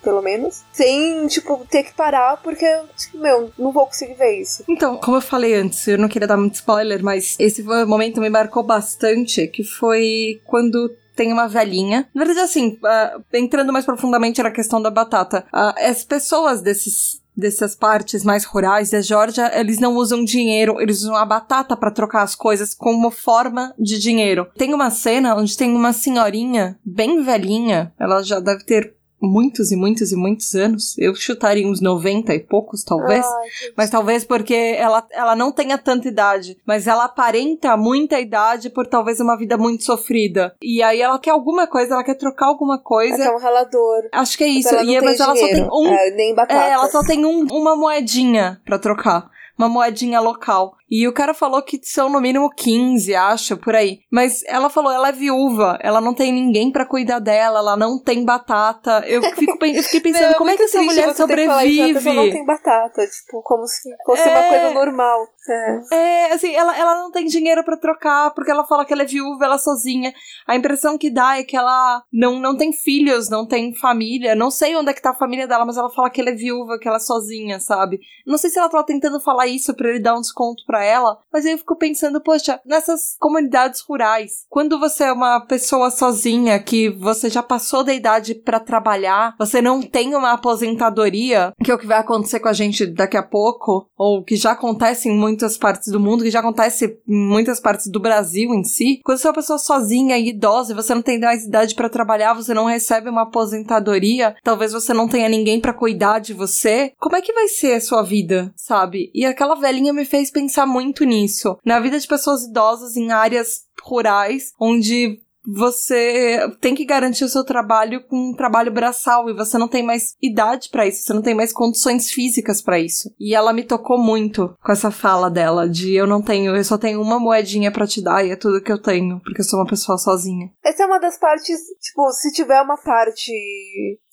[0.02, 4.64] pelo menos, sem, tipo, ter que parar porque, tipo, meu, não vou conseguir ver isso.
[4.68, 8.30] Então, como eu falei antes, eu não queria dar muito spoiler, mas esse momento me
[8.30, 12.08] marcou bastante, que foi quando tem uma velhinha.
[12.14, 17.20] Na verdade, assim, ah, entrando mais profundamente na questão da batata, ah, as pessoas desses
[17.36, 21.90] dessas partes mais rurais da Geórgia, eles não usam dinheiro, eles usam a batata pra
[21.90, 24.46] trocar as coisas como forma de dinheiro.
[24.56, 29.76] Tem uma cena onde tem uma senhorinha bem velhinha, ela já deve ter muitos e
[29.76, 30.96] muitos e muitos anos.
[30.98, 33.24] Eu chutaria uns 90 e poucos, talvez.
[33.24, 38.70] Ai, Mas talvez porque ela, ela não tenha tanta idade, mas ela aparenta muita idade
[38.70, 40.54] por talvez uma vida muito sofrida.
[40.62, 43.30] E aí ela quer alguma coisa, ela quer trocar alguma coisa.
[43.32, 44.08] um ralador.
[44.12, 44.68] Acho que é isso.
[44.68, 45.86] Ela não E é- mas ela só tem um.
[45.86, 46.60] É, nem batata.
[46.60, 49.30] É, ela só tem um, uma moedinha pra trocar.
[49.58, 50.74] Uma moedinha local.
[50.90, 54.00] E o cara falou que são no mínimo 15, acho, por aí.
[54.10, 57.98] Mas ela falou, ela é viúva, ela não tem ninguém pra cuidar dela, ela não
[58.02, 59.04] tem batata.
[59.06, 62.12] Eu, fico, eu fiquei pensando, Não, como é que essa mulher sobrevive?
[62.12, 64.32] não tem batata, tipo, como se fosse É.
[64.32, 65.26] uma coisa normal.
[65.48, 65.80] É.
[65.92, 69.06] É, assim, ela, ela não tem dinheiro pra trocar, porque ela fala que ela é
[69.06, 70.12] viúva, ela é sozinha.
[70.46, 74.34] A impressão que dá é que ela não, não tem filhos, não tem família.
[74.34, 76.34] Não sei onde é que tá a família dela, mas ela fala que ela é
[76.34, 78.00] viúva, que ela é sozinha, sabe?
[78.26, 81.18] Não sei se ela tava tentando falar isso pra ele dar um desconto pra ela,
[81.32, 86.58] mas aí eu fico pensando, poxa, nessas comunidades rurais, quando você é uma pessoa sozinha,
[86.58, 91.74] que você já passou da idade pra trabalhar, você não tem uma aposentadoria, que é
[91.74, 95.16] o que vai acontecer com a gente daqui a pouco, ou que já acontece em
[95.16, 99.00] muitas partes do mundo, que já acontece em muitas partes do Brasil em si.
[99.04, 102.34] Quando você é uma pessoa sozinha e idosa, você não tem mais idade pra trabalhar,
[102.34, 106.92] você não recebe uma aposentadoria, talvez você não tenha ninguém pra cuidar de você.
[106.98, 109.10] Como é que vai ser a sua vida, sabe?
[109.14, 113.66] E aquela velhinha me fez pensar muito nisso, na vida de pessoas idosas em áreas
[113.82, 119.56] rurais, onde você tem que garantir o seu trabalho com um trabalho braçal e você
[119.56, 123.12] não tem mais idade pra isso, você não tem mais condições físicas pra isso.
[123.18, 126.76] E ela me tocou muito com essa fala dela de eu não tenho, eu só
[126.76, 129.58] tenho uma moedinha pra te dar e é tudo que eu tenho, porque eu sou
[129.58, 130.50] uma pessoa sozinha.
[130.62, 133.32] Essa é uma das partes, tipo, se tiver uma parte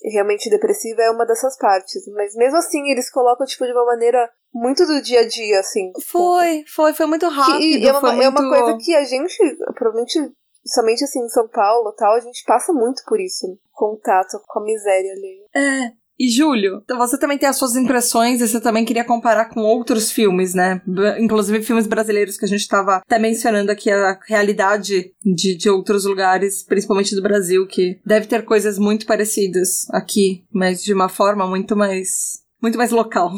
[0.03, 2.07] realmente depressiva, é uma dessas partes.
[2.13, 5.91] Mas mesmo assim, eles colocam, tipo, de uma maneira muito do dia a dia, assim.
[6.05, 9.03] Foi, foi, foi muito Que- rápido, e é, uma, é uma muito- coisa que a
[9.05, 9.37] gente,
[9.75, 10.19] provavelmente,
[10.65, 13.47] somente assim em São Paulo tal, a gente passa muito por isso.
[13.47, 13.55] né?
[13.71, 15.37] Contato com a miséria ali.
[15.55, 15.91] É.
[16.19, 19.61] E Júlio, então você também tem as suas impressões e você também queria comparar com
[19.61, 20.81] outros filmes, né?
[21.19, 26.05] Inclusive filmes brasileiros que a gente estava até mencionando aqui a realidade de, de outros
[26.05, 31.45] lugares, principalmente do Brasil, que deve ter coisas muito parecidas aqui, mas de uma forma
[31.45, 33.29] muito mais muito mais local.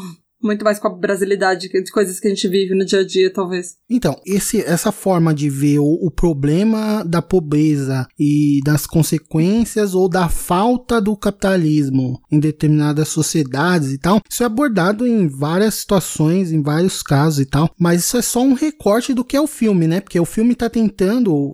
[0.42, 3.32] Muito mais com a brasilidade de coisas que a gente vive no dia a dia,
[3.32, 3.76] talvez.
[3.90, 10.08] Então, esse, essa forma de ver o, o problema da pobreza e das consequências ou
[10.08, 16.52] da falta do capitalismo em determinadas sociedades e tal, isso é abordado em várias situações,
[16.52, 19.48] em vários casos e tal, mas isso é só um recorte do que é o
[19.48, 20.00] filme, né?
[20.00, 21.54] Porque o filme tá tentando,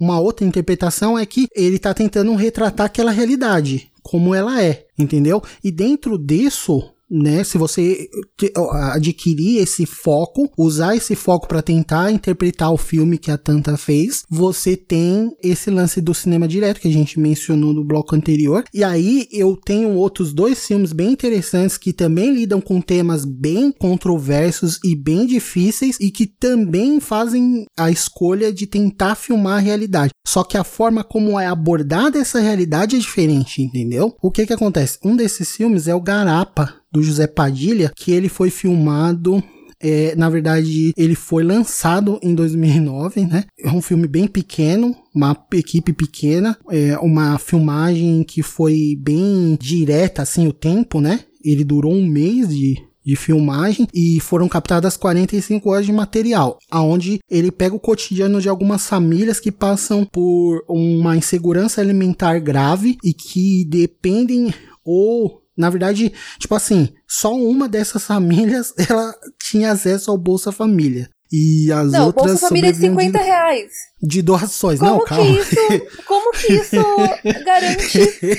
[0.00, 5.42] uma outra interpretação é que ele tá tentando retratar aquela realidade, como ela é, entendeu?
[5.62, 7.44] E dentro disso, né?
[7.44, 8.08] Se você
[8.92, 14.22] adquirir esse foco, usar esse foco para tentar interpretar o filme que a Tanta fez,
[14.28, 18.64] você tem esse lance do cinema direto que a gente mencionou no bloco anterior.
[18.72, 23.72] E aí eu tenho outros dois filmes bem interessantes que também lidam com temas bem
[23.72, 30.12] controversos e bem difíceis e que também fazem a escolha de tentar filmar a realidade.
[30.26, 34.14] Só que a forma como é abordada essa realidade é diferente, entendeu?
[34.20, 34.98] O que que acontece?
[35.04, 39.44] Um desses filmes é o Garapa, do José Padilha, que ele foi filmado
[39.78, 43.44] é, na verdade, ele foi lançado em 2009, né?
[43.58, 50.22] É um filme bem pequeno, uma equipe pequena, é uma filmagem que foi bem direta,
[50.22, 51.20] assim, o tempo, né?
[51.44, 57.18] Ele durou um mês de, de filmagem e foram captadas 45 horas de material, aonde
[57.30, 63.12] ele pega o cotidiano de algumas famílias que passam por uma insegurança alimentar grave e
[63.12, 70.18] que dependem ou na verdade, tipo assim, só uma dessas famílias ela tinha acesso ao
[70.18, 71.08] Bolsa Família.
[71.32, 73.70] E as Não, outras Bolsa Família é de sobreviviam 50 reais.
[74.00, 74.78] de, de doações.
[74.78, 75.30] Como Não, que calma.
[75.30, 75.56] isso.
[76.06, 76.76] Como que isso
[77.44, 78.38] garante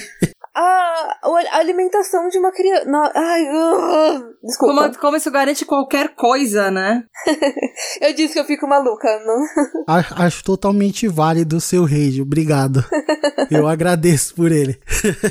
[0.59, 1.17] a,
[1.51, 2.85] a alimentação de uma criança?
[2.85, 4.75] Não, ai, uh, desculpa.
[4.83, 7.03] Como, como isso garante qualquer coisa, né?
[8.01, 9.07] Eu disse que eu fico maluca.
[9.25, 9.83] Não?
[9.87, 12.83] A- Acho totalmente válido o seu rage, obrigado.
[13.51, 14.79] Eu agradeço por ele.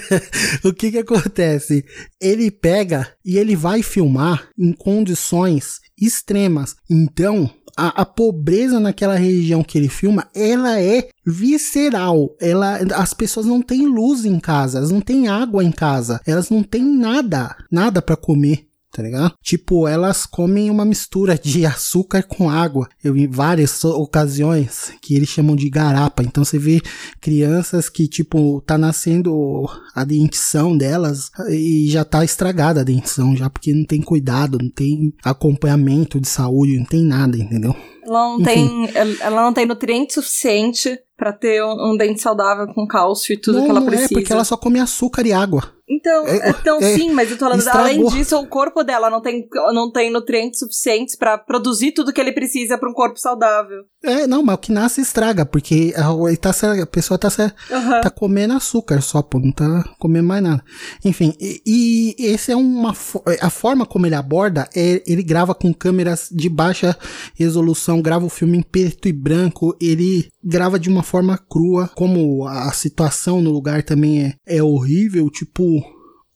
[0.65, 1.85] o que que acontece?
[2.21, 6.77] Ele pega e ele vai filmar em condições extremas.
[6.91, 12.35] Então, a, a pobreza naquela região que ele filma, ela é visceral.
[12.41, 16.49] Ela, as pessoas não têm luz em casa, elas não têm água em casa, elas
[16.49, 18.66] não têm nada, nada para comer.
[18.97, 19.35] Tá ligado?
[19.43, 22.89] Tipo, elas comem uma mistura de açúcar com água.
[23.05, 26.23] Eu vi várias ocasiões que eles chamam de garapa.
[26.23, 26.81] Então você vê
[27.21, 33.51] crianças que, tipo, tá nascendo a dentição delas e já tá estragada a dentição, já
[33.51, 37.77] porque não tem cuidado, não tem acompanhamento de saúde, não tem nada, entendeu?
[38.07, 38.45] Ela não, Enfim.
[38.45, 38.91] tem,
[39.21, 43.59] ela não tem nutriente suficiente pra ter um, um dente saudável com cálcio e tudo
[43.59, 44.13] não, que ela não precisa.
[44.13, 45.75] é, porque ela só come açúcar e água.
[45.89, 47.81] Então, É, então é, sim, mas eu tô falando, estragou.
[47.83, 52.21] além disso, o corpo dela não tem, não tem nutrientes suficientes pra produzir tudo que
[52.21, 53.85] ele precisa pra um corpo saudável.
[54.05, 56.51] É, não, mas o que nasce estraga, porque a, tá,
[56.83, 57.29] a pessoa tá,
[58.03, 60.63] tá comendo açúcar só, pô, não tá comendo mais nada.
[61.05, 62.91] Enfim, e, e esse é uma.
[63.41, 65.03] A forma como ele aborda é.
[65.07, 66.97] Ele grava com câmeras de baixa
[67.37, 72.47] resolução, grava o filme em preto e branco, ele grava de uma forma crua, como
[72.47, 75.65] a situação no lugar também é, é horrível, tipo.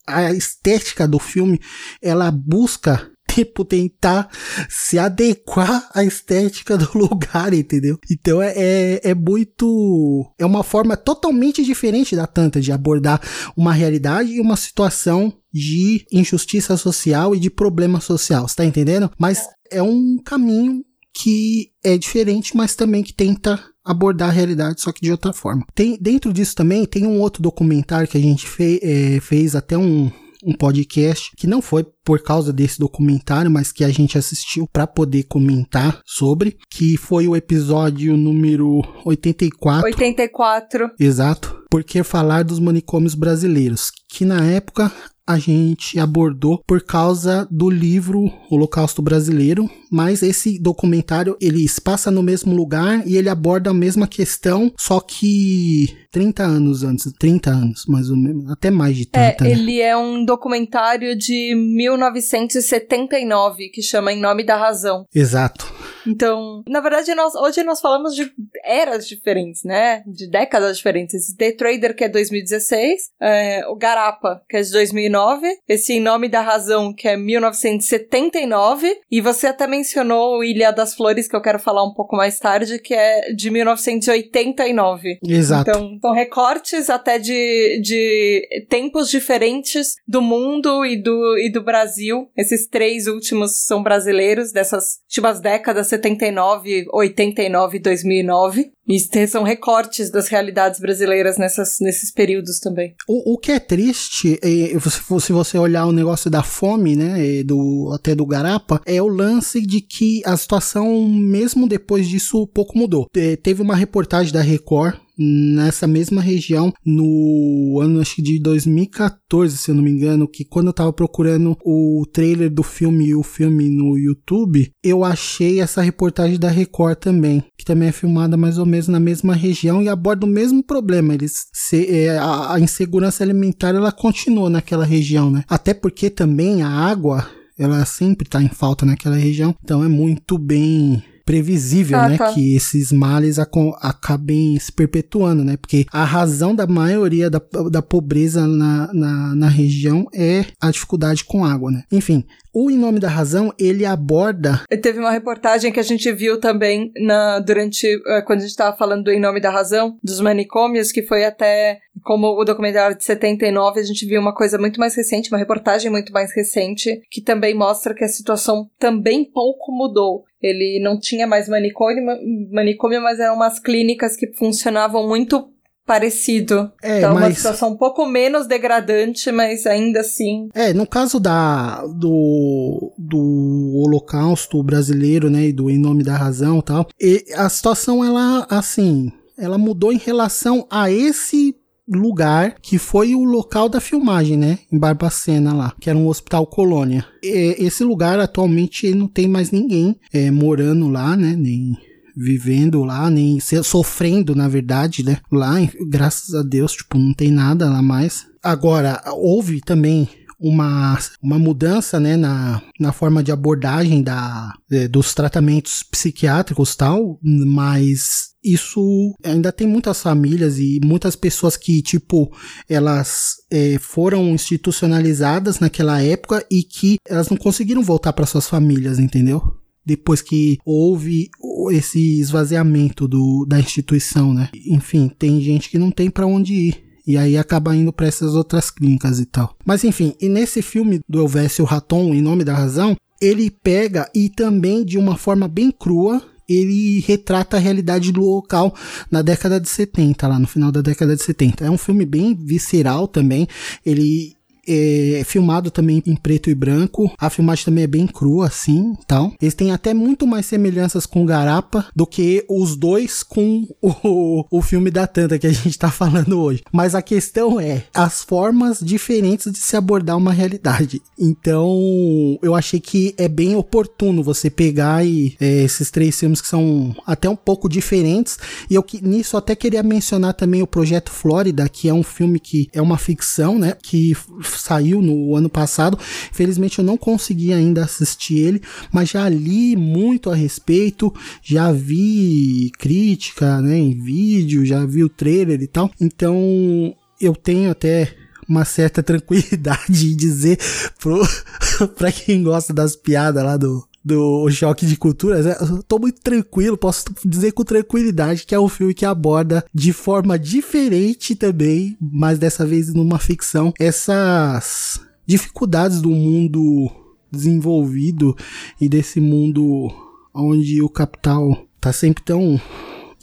[0.07, 1.61] A estética do filme,
[2.03, 4.29] ela busca tipo, tentar
[4.69, 7.99] se adequar à estética do lugar, entendeu?
[8.11, 10.33] Então é, é, é muito.
[10.39, 13.21] É uma forma totalmente diferente da Tanta de abordar
[13.57, 19.11] uma realidade e uma situação de injustiça social e de problema social, você tá entendendo?
[19.19, 19.41] Mas
[19.71, 20.85] é um caminho
[21.15, 25.65] que é diferente, mas também que tenta abordar a realidade, só que de outra forma.
[25.75, 29.77] Tem, dentro disso também tem um outro documentário que a gente fe, é, fez até
[29.77, 30.11] um,
[30.45, 34.87] um podcast que não foi por causa desse documentário, mas que a gente assistiu para
[34.87, 39.85] poder comentar sobre, que foi o episódio número 84.
[39.85, 40.91] 84.
[40.99, 41.61] Exato.
[41.71, 43.91] Por que falar dos manicômios brasileiros?
[44.09, 44.93] Que na época
[45.31, 52.23] a gente abordou por causa do livro Holocausto Brasileiro, mas esse documentário ele passa no
[52.23, 57.85] mesmo lugar e ele aborda a mesma questão, só que 30 anos antes, 30 anos,
[57.87, 59.53] mais ou menos, até mais de 30, É, né?
[59.53, 65.05] ele é um documentário de 1979 que chama Em Nome da Razão.
[65.15, 65.73] Exato.
[66.07, 68.33] Então, na verdade, nós, hoje nós falamos de
[68.65, 70.03] eras diferentes, né?
[70.07, 71.15] De décadas diferentes.
[71.15, 76.01] Esse The Trader, que é 2016, é, o Garapa, que é de 2009, esse Em
[76.01, 81.37] Nome da Razão, que é 1979, e você até mencionou o Ilha das Flores, que
[81.37, 85.19] eu quero falar um pouco mais tarde, que é de 1989.
[85.27, 85.71] Exato.
[85.71, 92.31] Então, são recortes até de, de tempos diferentes do mundo e do, e do Brasil.
[92.37, 98.73] Esses três últimos são brasileiros, dessas últimas décadas, 79, 89 e 2009.
[98.89, 102.95] E são recortes das realidades brasileiras nessas, nesses períodos também.
[103.07, 104.79] O, o que é triste, é,
[105.21, 109.61] se você olhar o negócio da fome, né, do, até do Garapa, é o lance
[109.61, 113.07] de que a situação, mesmo depois disso, pouco mudou.
[113.43, 119.71] teve uma reportagem da Record nessa mesma região no ano acho que de 2014, se
[119.71, 123.23] eu não me engano, que quando eu tava procurando o trailer do filme e o
[123.23, 128.57] filme no YouTube, eu achei essa reportagem da Record também, que também é filmada mais
[128.57, 131.15] ou menos na mesma região e aborda o mesmo problema.
[131.15, 135.45] Eles se, é, a, a insegurança alimentar ela continua naquela região, né?
[135.49, 140.39] Até porque também a água ela sempre está em falta naquela região, então é muito
[140.39, 142.33] bem previsível, ah, né, tá.
[142.33, 148.49] que esses males acabem se perpetuando, né, porque a razão da maioria da, da pobreza
[148.49, 151.85] na, na, na região é a dificuldade com água, né.
[151.93, 154.63] Enfim, o Em Nome da Razão, ele aborda.
[154.83, 157.87] Teve uma reportagem que a gente viu também na, durante.
[157.97, 161.25] Uh, quando a gente estava falando do Em Nome da Razão, dos manicômios, que foi
[161.25, 161.81] até.
[162.03, 165.91] Como o documentário de 79, a gente viu uma coisa muito mais recente, uma reportagem
[165.91, 170.25] muito mais recente, que também mostra que a situação também pouco mudou.
[170.43, 172.03] Ele não tinha mais manicômio,
[172.51, 175.51] manicômio, mas eram umas clínicas que funcionavam muito
[175.91, 176.71] parecido.
[176.81, 177.25] É, então, mas...
[177.25, 180.49] uma situação um pouco menos degradante, mas ainda assim.
[180.55, 186.61] É, no caso da do, do Holocausto brasileiro, né, e do Em Nome da Razão,
[186.61, 191.57] tal, e a situação ela assim, ela mudou em relação a esse
[191.89, 194.61] lugar que foi o local da filmagem, né?
[194.71, 197.05] Em Barbacena lá, que era um hospital colônia.
[197.21, 201.35] E, esse lugar atualmente não tem mais ninguém é, morando lá, né?
[201.37, 201.77] Nem
[202.21, 205.19] vivendo lá, nem sofrendo, na verdade, né?
[205.33, 205.55] Lá,
[205.89, 208.27] graças a Deus, tipo, não tem nada lá mais.
[208.43, 210.09] Agora, houve também
[210.41, 217.19] uma, uma mudança né, na, na forma de abordagem da, é, dos tratamentos psiquiátricos tal,
[217.23, 222.35] mas isso ainda tem muitas famílias e muitas pessoas que, tipo,
[222.69, 228.99] elas é, foram institucionalizadas naquela época e que elas não conseguiram voltar para suas famílias,
[228.99, 229.60] entendeu?
[229.85, 231.31] Depois que houve
[231.71, 234.49] esse esvaziamento do, da instituição, né?
[234.67, 236.85] Enfim, tem gente que não tem para onde ir.
[237.07, 239.57] E aí acaba indo para essas outras clínicas e tal.
[239.65, 244.29] Mas enfim, e nesse filme do Elvésio Raton, Em Nome da Razão, ele pega e
[244.29, 248.75] também de uma forma bem crua ele retrata a realidade do local
[249.09, 251.65] na década de 70, lá no final da década de 70.
[251.65, 253.47] É um filme bem visceral também.
[253.87, 254.35] Ele
[254.71, 257.13] é filmado também em preto e branco.
[257.19, 259.33] A filmagem também é bem crua, assim, tal.
[259.41, 264.63] Eles têm até muito mais semelhanças com Garapa do que os dois com o, o
[264.63, 266.63] filme da Tanta que a gente tá falando hoje.
[266.73, 271.03] Mas a questão é as formas diferentes de se abordar uma realidade.
[271.19, 276.49] Então, eu achei que é bem oportuno você pegar e, é, esses três filmes que
[276.49, 278.39] são até um pouco diferentes.
[278.69, 282.39] E eu que nisso até queria mencionar também o Projeto Flórida, que é um filme
[282.39, 283.77] que é uma ficção, né?
[283.83, 284.15] Que
[284.61, 285.99] saiu no ano passado.
[286.31, 292.71] Infelizmente eu não consegui ainda assistir ele, mas já li muito a respeito, já vi
[292.79, 295.91] crítica, né, em vídeo, já vi o trailer e tal.
[296.01, 298.15] Então eu tenho até
[298.49, 300.59] uma certa tranquilidade em dizer
[300.99, 301.21] pro,
[301.97, 305.57] pra quem gosta das piadas lá do, do choque de culturas, né?
[305.61, 309.93] eu tô muito tranquilo, posso dizer com tranquilidade que é um filme que aborda de
[309.93, 316.91] forma diferente também, mas dessa vez numa ficção, essas dificuldades do mundo
[317.31, 318.37] desenvolvido
[318.81, 319.91] e desse mundo
[320.35, 322.61] onde o capital tá sempre tão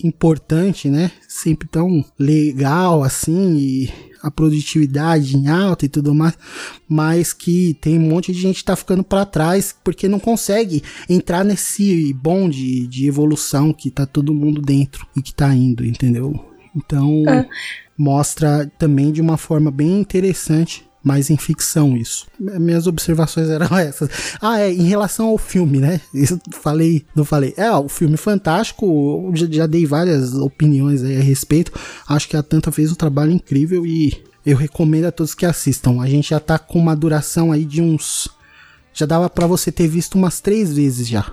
[0.04, 1.12] importante, né?
[1.28, 6.38] Sempre tão legal assim e a produtividade em alta e tudo mais,
[6.88, 10.84] mas que tem um monte de gente que tá ficando para trás porque não consegue
[11.08, 16.34] entrar nesse bonde de evolução que tá todo mundo dentro e que tá indo, entendeu?
[16.76, 17.48] Então, é.
[17.98, 22.28] mostra também de uma forma bem interessante mais em ficção isso.
[22.38, 24.10] Minhas observações eram essas.
[24.42, 26.02] Ah, é, em relação ao filme, né?
[26.14, 27.54] Isso falei, não falei.
[27.56, 31.72] É, o filme fantástico, já, já dei várias opiniões aí a respeito.
[32.08, 36.02] Acho que a Tanta fez um trabalho incrível e eu recomendo a todos que assistam.
[36.02, 38.30] A gente já tá com uma duração aí de uns.
[38.94, 41.24] Já dava para você ter visto umas três vezes já.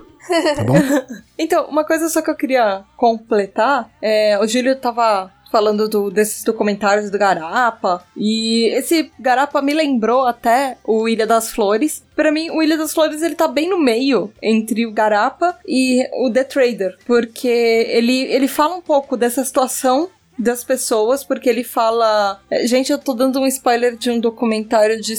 [0.55, 0.75] Tá bom?
[1.37, 6.43] Então, uma coisa só que eu queria completar, é, o Júlio tava falando do- desses
[6.43, 12.03] documentários do Garapa, e esse Garapa me lembrou até o Ilha das Flores.
[12.13, 16.05] Pra mim, o Ilha das Flores ele tá bem no meio entre o Garapa e
[16.13, 21.63] o The Trader, porque ele, ele fala um pouco dessa situação das pessoas, porque ele
[21.63, 22.41] fala.
[22.51, 25.13] é, Gente, eu tô dando um spoiler de um documentário de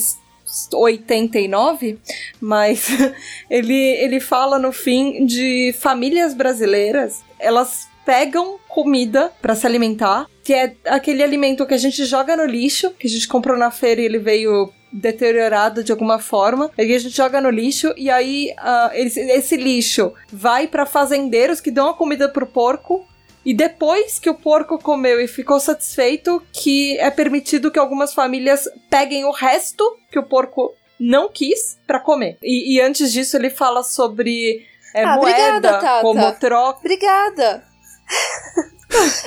[0.74, 1.99] 89,
[2.41, 2.87] mas
[3.51, 10.52] ele, ele fala no fim de famílias brasileiras, elas pegam comida pra se alimentar, que
[10.52, 14.02] é aquele alimento que a gente joga no lixo, que a gente comprou na feira
[14.02, 18.52] e ele veio deteriorado de alguma forma, aí a gente joga no lixo e aí
[18.58, 23.02] ah, esse, esse lixo vai pra fazendeiros que dão a comida pro porco
[23.46, 28.68] e depois que o porco comeu e ficou satisfeito, que é permitido que algumas famílias
[28.90, 32.36] peguem o resto que o porco não quis pra comer.
[32.42, 36.80] E, e antes disso ele fala sobre é, Ah, moeda obrigada, como troca.
[36.80, 37.75] Obrigada.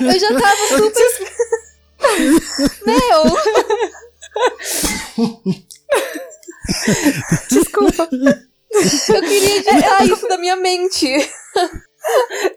[0.00, 1.30] Eu já tava super.
[2.86, 3.22] Meu!
[7.48, 11.06] Desculpa, Eu queria editar isso da minha mente.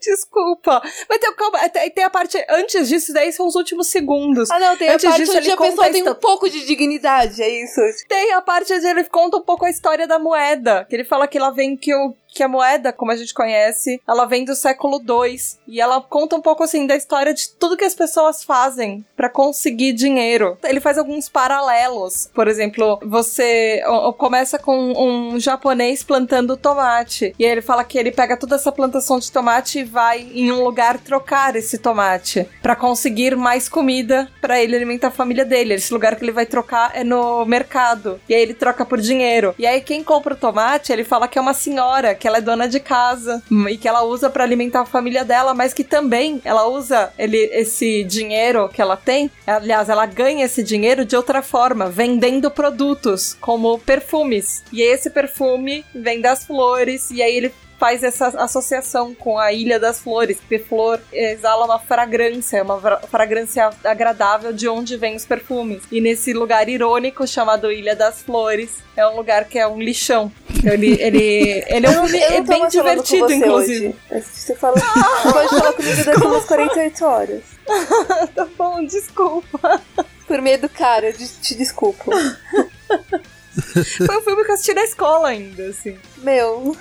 [0.01, 0.81] desculpa.
[1.09, 4.49] Mas tem, calma, tem, tem a parte antes disso, daí são os últimos segundos.
[4.49, 7.41] Ah, não, tem Antes a parte disso, onde a pessoa tem um pouco de dignidade,
[7.41, 7.81] é isso?
[8.07, 10.85] Tem a parte onde ele conta um pouco a história da moeda.
[10.89, 12.15] Que ele fala que ela vem que o.
[12.33, 15.37] Que a moeda, como a gente conhece, ela vem do século II.
[15.67, 19.29] E ela conta um pouco, assim, da história de tudo que as pessoas fazem pra
[19.29, 20.57] conseguir dinheiro.
[20.63, 22.29] Ele faz alguns paralelos.
[22.33, 23.81] Por exemplo, você
[24.17, 27.35] começa com um japonês plantando tomate.
[27.37, 30.63] E ele fala que ele pega toda essa plantação de tomate e vai em um
[30.63, 35.75] lugar trocar esse tomate pra conseguir mais comida pra ele alimentar a família dele.
[35.75, 38.19] Esse lugar que ele vai trocar é no mercado.
[38.27, 39.53] E aí ele troca por dinheiro.
[39.59, 42.41] E aí quem compra o tomate, ele fala que é uma senhora, que ela é
[42.41, 46.41] dona de casa e que ela usa pra alimentar a família dela, mas que também
[46.45, 49.29] ela usa ele, esse dinheiro que ela tem.
[49.45, 54.63] Aliás, ela ganha esse dinheiro de outra forma, vendendo produtos como perfumes.
[54.71, 57.53] E esse perfume vem das flores e aí ele
[57.83, 63.01] faz essa associação com a Ilha das Flores, porque flor exala uma fragrância, uma fra-
[63.11, 65.83] fragrância agradável de onde vêm os perfumes.
[65.91, 70.31] E nesse lugar irônico chamado Ilha das Flores, é um lugar que é um lixão.
[70.63, 73.93] Ele, ele, ele é, um é bem divertido, inclusive.
[74.09, 74.21] Hoje.
[74.31, 74.75] Você fala,
[75.33, 77.41] pode falar comigo daqui umas 48 horas.
[78.33, 79.81] Tá bom, desculpa.
[80.25, 82.11] Por medo, cara, eu te desculpo.
[84.05, 85.95] Foi um filme que eu assisti na escola ainda, assim.
[86.17, 86.75] Meu,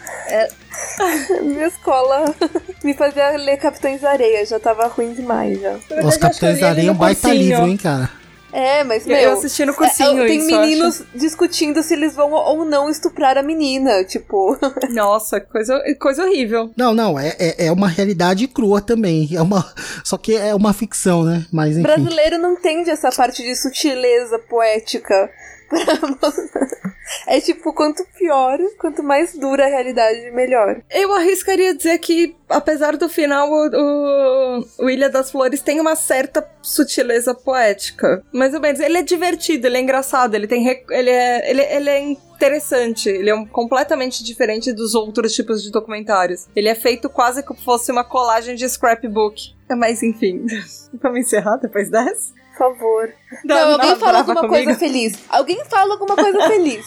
[1.42, 2.34] minha escola
[2.82, 5.72] me fazia ler Capitães Areia, já tava ruim demais já.
[5.72, 7.44] Os acho Capitães Areia é um baita cursinho.
[7.44, 8.22] livro, hein, cara?
[8.52, 9.22] É, mas, Eu- meu...
[9.22, 13.38] Eu assisti no cursinho é, tem isso, meninos discutindo se eles vão ou não estuprar
[13.38, 14.58] a menina, tipo...
[14.60, 14.92] acho.
[14.92, 16.70] Nossa, coisa, coisa horrível.
[16.76, 19.30] Não, não, é, é, é uma realidade crua também.
[19.32, 19.72] É uma,
[20.04, 21.46] só que é uma ficção, né?
[21.50, 21.82] Mas enfim.
[21.82, 25.30] brasileiro não entende essa parte de sutileza poética.
[27.26, 30.82] É tipo, quanto pior, quanto mais dura a realidade, melhor.
[30.90, 36.46] Eu arriscaria dizer que, apesar do final, o, o, Ilha das Flores tem uma certa
[36.62, 38.24] sutileza poética.
[38.32, 38.80] Mais ou menos.
[38.80, 40.66] Ele é divertido, ele é engraçado, ele tem.
[40.90, 43.08] Ele é, ele, ele é interessante.
[43.08, 46.46] Ele é um- completamente diferente dos outros tipos de documentários.
[46.56, 49.54] Ele é feito quase como fosse uma colagem de scrapbook.
[49.70, 50.44] Mas enfim.
[51.02, 52.32] Vamos encerrar depois dessa?
[52.56, 53.12] Por favor.
[53.44, 54.64] Não, dá alguém fala alguma comigo?
[54.64, 55.18] coisa feliz.
[55.28, 56.84] Alguém fala alguma coisa feliz.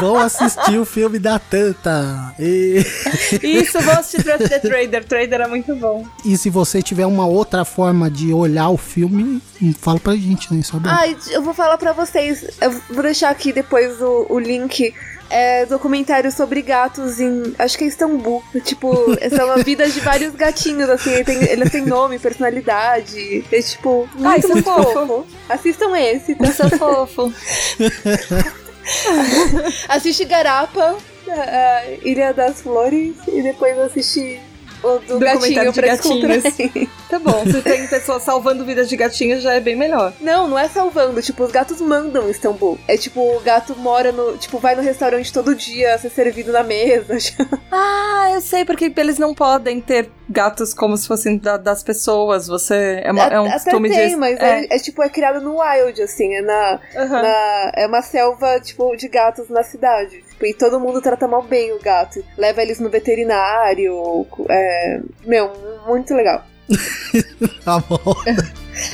[0.00, 2.34] Vão assistir o filme da Tanta.
[2.38, 2.82] E,
[3.42, 5.04] Isso, vou assistir The Trader.
[5.04, 6.06] Trader é muito bom.
[6.24, 9.42] e se você tiver uma outra forma de olhar o filme,
[9.78, 10.62] fala pra gente, né?
[10.62, 10.94] Só dá.
[10.94, 12.42] Ai, eu vou falar pra vocês.
[12.60, 14.94] Eu vou deixar aqui depois o, o link.
[15.34, 17.54] É documentário sobre gatos em.
[17.58, 18.44] Acho que é Istambul.
[18.64, 18.94] Tipo,
[19.34, 21.24] são a vida de vários gatinhos, assim.
[21.24, 23.42] Tem, eles têm nome, personalidade.
[23.50, 24.92] É tipo, muito, Ai, isso é muito fofo.
[24.92, 25.26] fofo.
[25.48, 26.44] Assistam esse, tá?
[26.44, 27.32] Isso é fofo.
[29.88, 30.96] Assiste Garapa,
[31.28, 34.40] a Ilha das Flores, e depois assiste
[34.82, 36.88] o do Documentário gatinho pra descontrair.
[37.12, 40.14] Tá bom, se tem pessoas salvando vidas de gatinhos, já é bem melhor.
[40.18, 41.20] Não, não é salvando.
[41.20, 42.78] Tipo, os gatos mandam em Istambul.
[42.88, 44.38] É tipo, o gato mora no.
[44.38, 47.16] Tipo, vai no restaurante todo dia ser servido na mesa.
[47.74, 52.46] Ah, eu sei, porque eles não podem ter gatos como se fossem da- das pessoas.
[52.46, 53.00] Você.
[53.02, 54.16] É, uma, é um Até costume tem, de.
[54.16, 54.60] mas é.
[54.70, 54.76] é.
[54.76, 56.34] é tipo, é criado no wild, assim.
[56.34, 56.80] É na.
[56.96, 57.22] Aham.
[57.22, 60.22] na- é uma selva, tipo, de gatos na cidade.
[60.42, 62.22] Tipo, e todo mundo trata mal bem o gato.
[62.36, 64.26] Leva eles no veterinário.
[64.48, 65.52] É, meu,
[65.86, 66.44] muito legal.
[67.64, 67.98] Tá bom.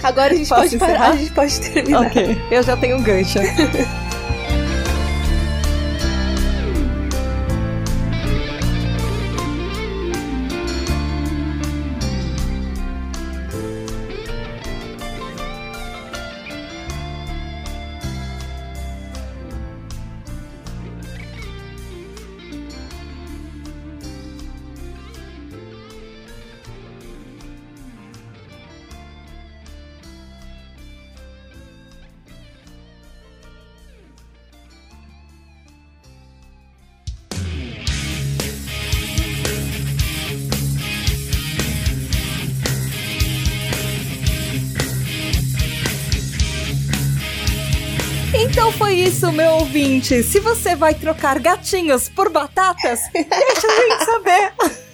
[0.03, 2.07] Agora a gente pode parar, a gente pode terminar.
[2.07, 3.39] Ok, eu já tenho um gancho.
[50.03, 54.53] Se você vai trocar gatinhos por batatas, deixa a gente saber.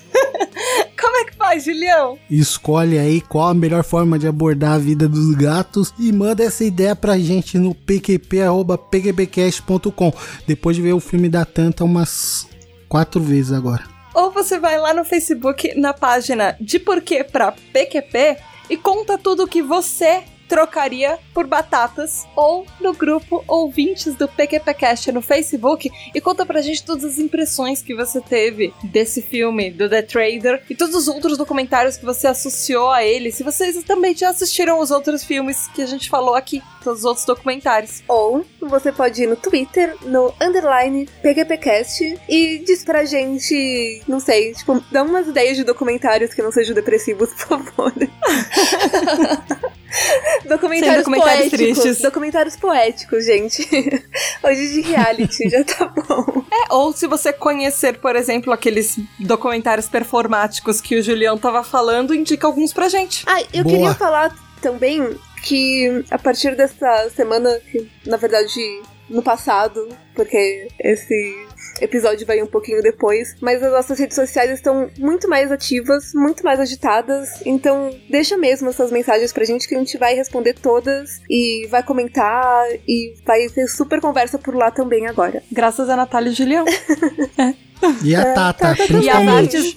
[1.00, 2.18] Como é que faz, Julião?
[2.30, 6.64] Escolhe aí qual a melhor forma de abordar a vida dos gatos e manda essa
[6.64, 10.12] ideia pra gente no pqp.pqpcast.com.
[10.46, 12.48] Depois de ver o filme da Tanta umas
[12.88, 13.84] quatro vezes agora.
[14.14, 18.38] Ou você vai lá no Facebook, na página de Porquê pra PQP
[18.70, 25.12] e conta tudo o que você trocaria por batatas ou no grupo ouvintes do PQPcast
[25.12, 29.88] no Facebook e conta pra gente todas as impressões que você teve desse filme, do
[29.88, 33.32] The Trader e todos os outros documentários que você associou a ele.
[33.32, 37.04] Se vocês também já assistiram os outros filmes que a gente falou aqui, todos os
[37.04, 38.02] outros documentários.
[38.06, 44.52] Ou você pode ir no Twitter, no underline PGPcast e diz pra gente, não sei,
[44.52, 47.92] tipo, dá umas ideias de documentários que não sejam depressivos, por favor.
[50.48, 51.58] documentários, documentários poéticos.
[51.58, 52.02] tristes.
[52.02, 53.62] Documentários poéticos, gente.
[54.42, 56.44] Hoje de reality, já tá bom.
[56.50, 62.14] É, ou se você conhecer, por exemplo, aqueles documentários performáticos que o Julião tava falando,
[62.14, 63.24] indica alguns pra gente.
[63.26, 63.76] Ah, eu Boa.
[63.76, 71.46] queria falar também que a partir dessa semana, que na verdade no passado, porque esse
[71.80, 76.44] episódio vai um pouquinho depois, mas as nossas redes sociais estão muito mais ativas, muito
[76.44, 81.20] mais agitadas, então deixa mesmo essas mensagens pra gente que a gente vai responder todas
[81.28, 85.42] e vai comentar e vai ter super conversa por lá também agora.
[85.50, 86.64] Graças a Natália e Julião.
[88.02, 89.56] E a Tata, E as principalmente.
[89.56, 89.76] artes,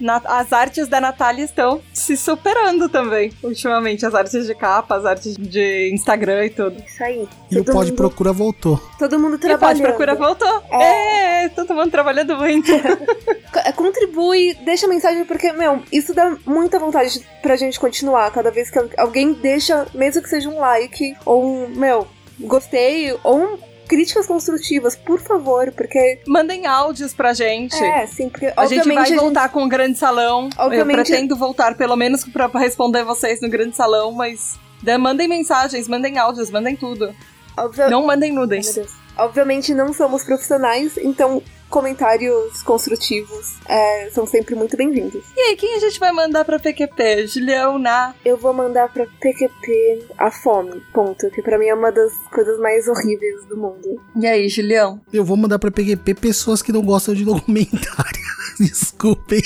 [0.00, 4.04] na- as artes da Natália estão se superando também, ultimamente.
[4.06, 6.82] As artes de capa, as artes de Instagram e tudo.
[6.86, 7.28] Isso aí.
[7.50, 8.80] E o Todo Pode mundo- Procura voltou.
[8.98, 9.78] Todo mundo E o trabalhando.
[9.82, 10.62] Pode Procura voltou.
[10.72, 11.48] É.
[11.50, 12.70] todo mundo trabalhando muito.
[13.76, 18.30] Contribui, deixa mensagem, porque, meu, isso dá muita vontade pra gente continuar.
[18.30, 22.06] Cada vez que al- alguém deixa, mesmo que seja um like, ou um, meu,
[22.40, 23.58] gostei, ou um,
[23.92, 26.20] críticas construtivas, por favor, porque.
[26.26, 27.76] Mandem áudios pra gente.
[27.76, 30.48] É, sim, porque A gente vai voltar com o grande salão.
[30.56, 34.58] Obviamente- Eu pretendo voltar, pelo menos, pra responder vocês no grande salão, mas.
[34.82, 37.14] né, Mandem mensagens, mandem áudios, mandem tudo.
[37.56, 38.74] obvia- Não mandem nudens.
[38.74, 38.92] Deus.
[39.16, 41.42] Obviamente não somos profissionais, então
[41.72, 45.24] comentários construtivos é, são sempre muito bem-vindos.
[45.34, 47.26] E aí, quem a gente vai mandar pra PQP?
[47.26, 48.14] Julião, na.
[48.22, 51.30] Eu vou mandar pra PQP a fome, ponto.
[51.30, 53.98] Que pra mim é uma das coisas mais horríveis do mundo.
[54.14, 55.00] E aí, Julião?
[55.10, 58.22] Eu vou mandar pra PQP pessoas que não gostam de documentário.
[58.60, 59.40] Desculpem.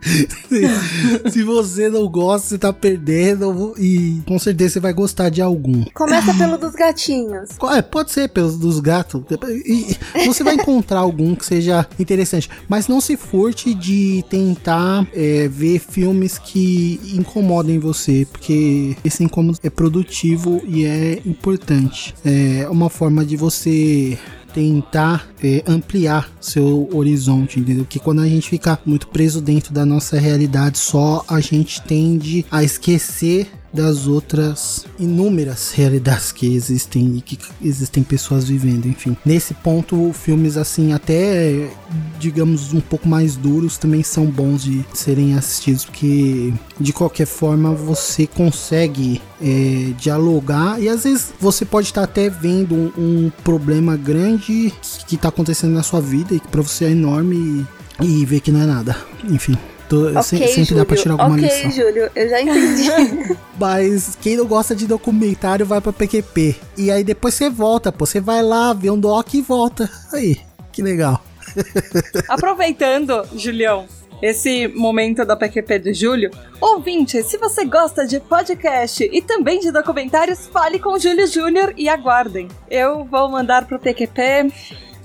[0.00, 3.74] Se, se você não gosta, você tá perdendo.
[3.78, 5.84] E com certeza você vai gostar de algum.
[5.94, 7.50] Começa pelo dos gatinhos.
[7.74, 9.22] É, pode ser pelos dos gatos.
[9.64, 9.96] E
[10.26, 12.48] você vai encontrar algum que seja interessante.
[12.68, 18.26] Mas não se furte de tentar é, ver filmes que incomodem você.
[18.30, 22.14] Porque esse incômodo é produtivo e é importante.
[22.24, 24.18] É uma forma de você
[24.58, 27.86] tentar é, ampliar seu horizonte, entendeu?
[27.88, 32.44] Que quando a gente fica muito preso dentro da nossa realidade só, a gente tende
[32.50, 39.16] a esquecer das outras inúmeras realidades que existem e que existem pessoas vivendo, enfim.
[39.24, 41.70] Nesse ponto, filmes assim, até
[42.18, 47.74] digamos um pouco mais duros, também são bons de serem assistidos, porque de qualquer forma
[47.74, 53.96] você consegue é, dialogar e às vezes você pode estar até vendo um, um problema
[53.96, 54.72] grande
[55.06, 57.66] que está acontecendo na sua vida e que para você é enorme
[58.00, 58.96] e, e ver que não é nada.
[59.24, 59.56] Enfim.
[59.88, 60.76] Tô- se- ok, sempre Júlio.
[60.76, 61.70] dá pra tirar alguma ok, lição.
[61.70, 63.36] Júlio, eu já entendi.
[63.58, 66.56] Mas quem não gosta de documentário vai pra PQP.
[66.76, 68.06] E aí depois você volta, pô.
[68.06, 69.90] Você vai lá, vê um doc e volta.
[70.12, 70.36] Aí,
[70.72, 71.22] que legal.
[72.28, 73.86] Aproveitando, Julião,
[74.22, 79.70] esse momento da PQP de julho, ouvinte, se você gosta de podcast e também de
[79.70, 82.48] documentários, fale com o Júlio Júnior e aguardem.
[82.70, 84.52] Eu vou mandar pro PQP.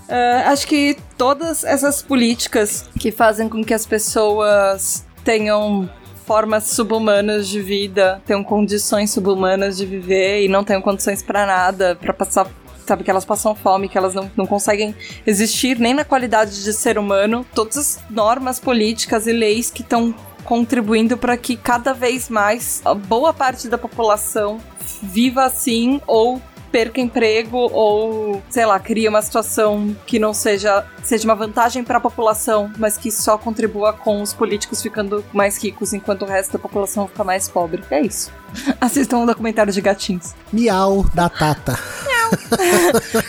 [0.09, 5.89] Ah, acho que todas essas políticas que fazem com que as pessoas tenham
[6.25, 11.95] formas subhumanas de vida, tenham condições subhumanas de viver e não tenham condições pra nada,
[11.95, 12.47] pra passar,
[12.85, 16.73] sabe, que elas passam fome, que elas não, não conseguem existir nem na qualidade de
[16.73, 17.45] ser humano.
[17.53, 20.15] Todas as normas políticas e leis que estão
[20.45, 24.59] contribuindo para que cada vez mais a boa parte da população
[25.01, 26.41] viva assim ou
[26.73, 31.99] perca emprego ou, sei lá, cria uma situação que não seja seja uma vantagem para
[31.99, 36.53] a população, mas que só contribua com os políticos ficando mais ricos enquanto o resto
[36.53, 37.83] da população fica mais pobre.
[37.91, 38.31] É isso.
[38.81, 40.33] Assistam um documentário de gatinhos.
[40.51, 41.77] Miau da Tata.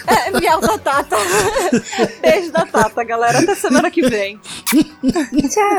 [0.06, 1.16] É, miau da Tata.
[2.22, 3.40] Beijo da Tata, galera.
[3.40, 4.40] Até semana que vem.
[5.50, 5.78] Tchau.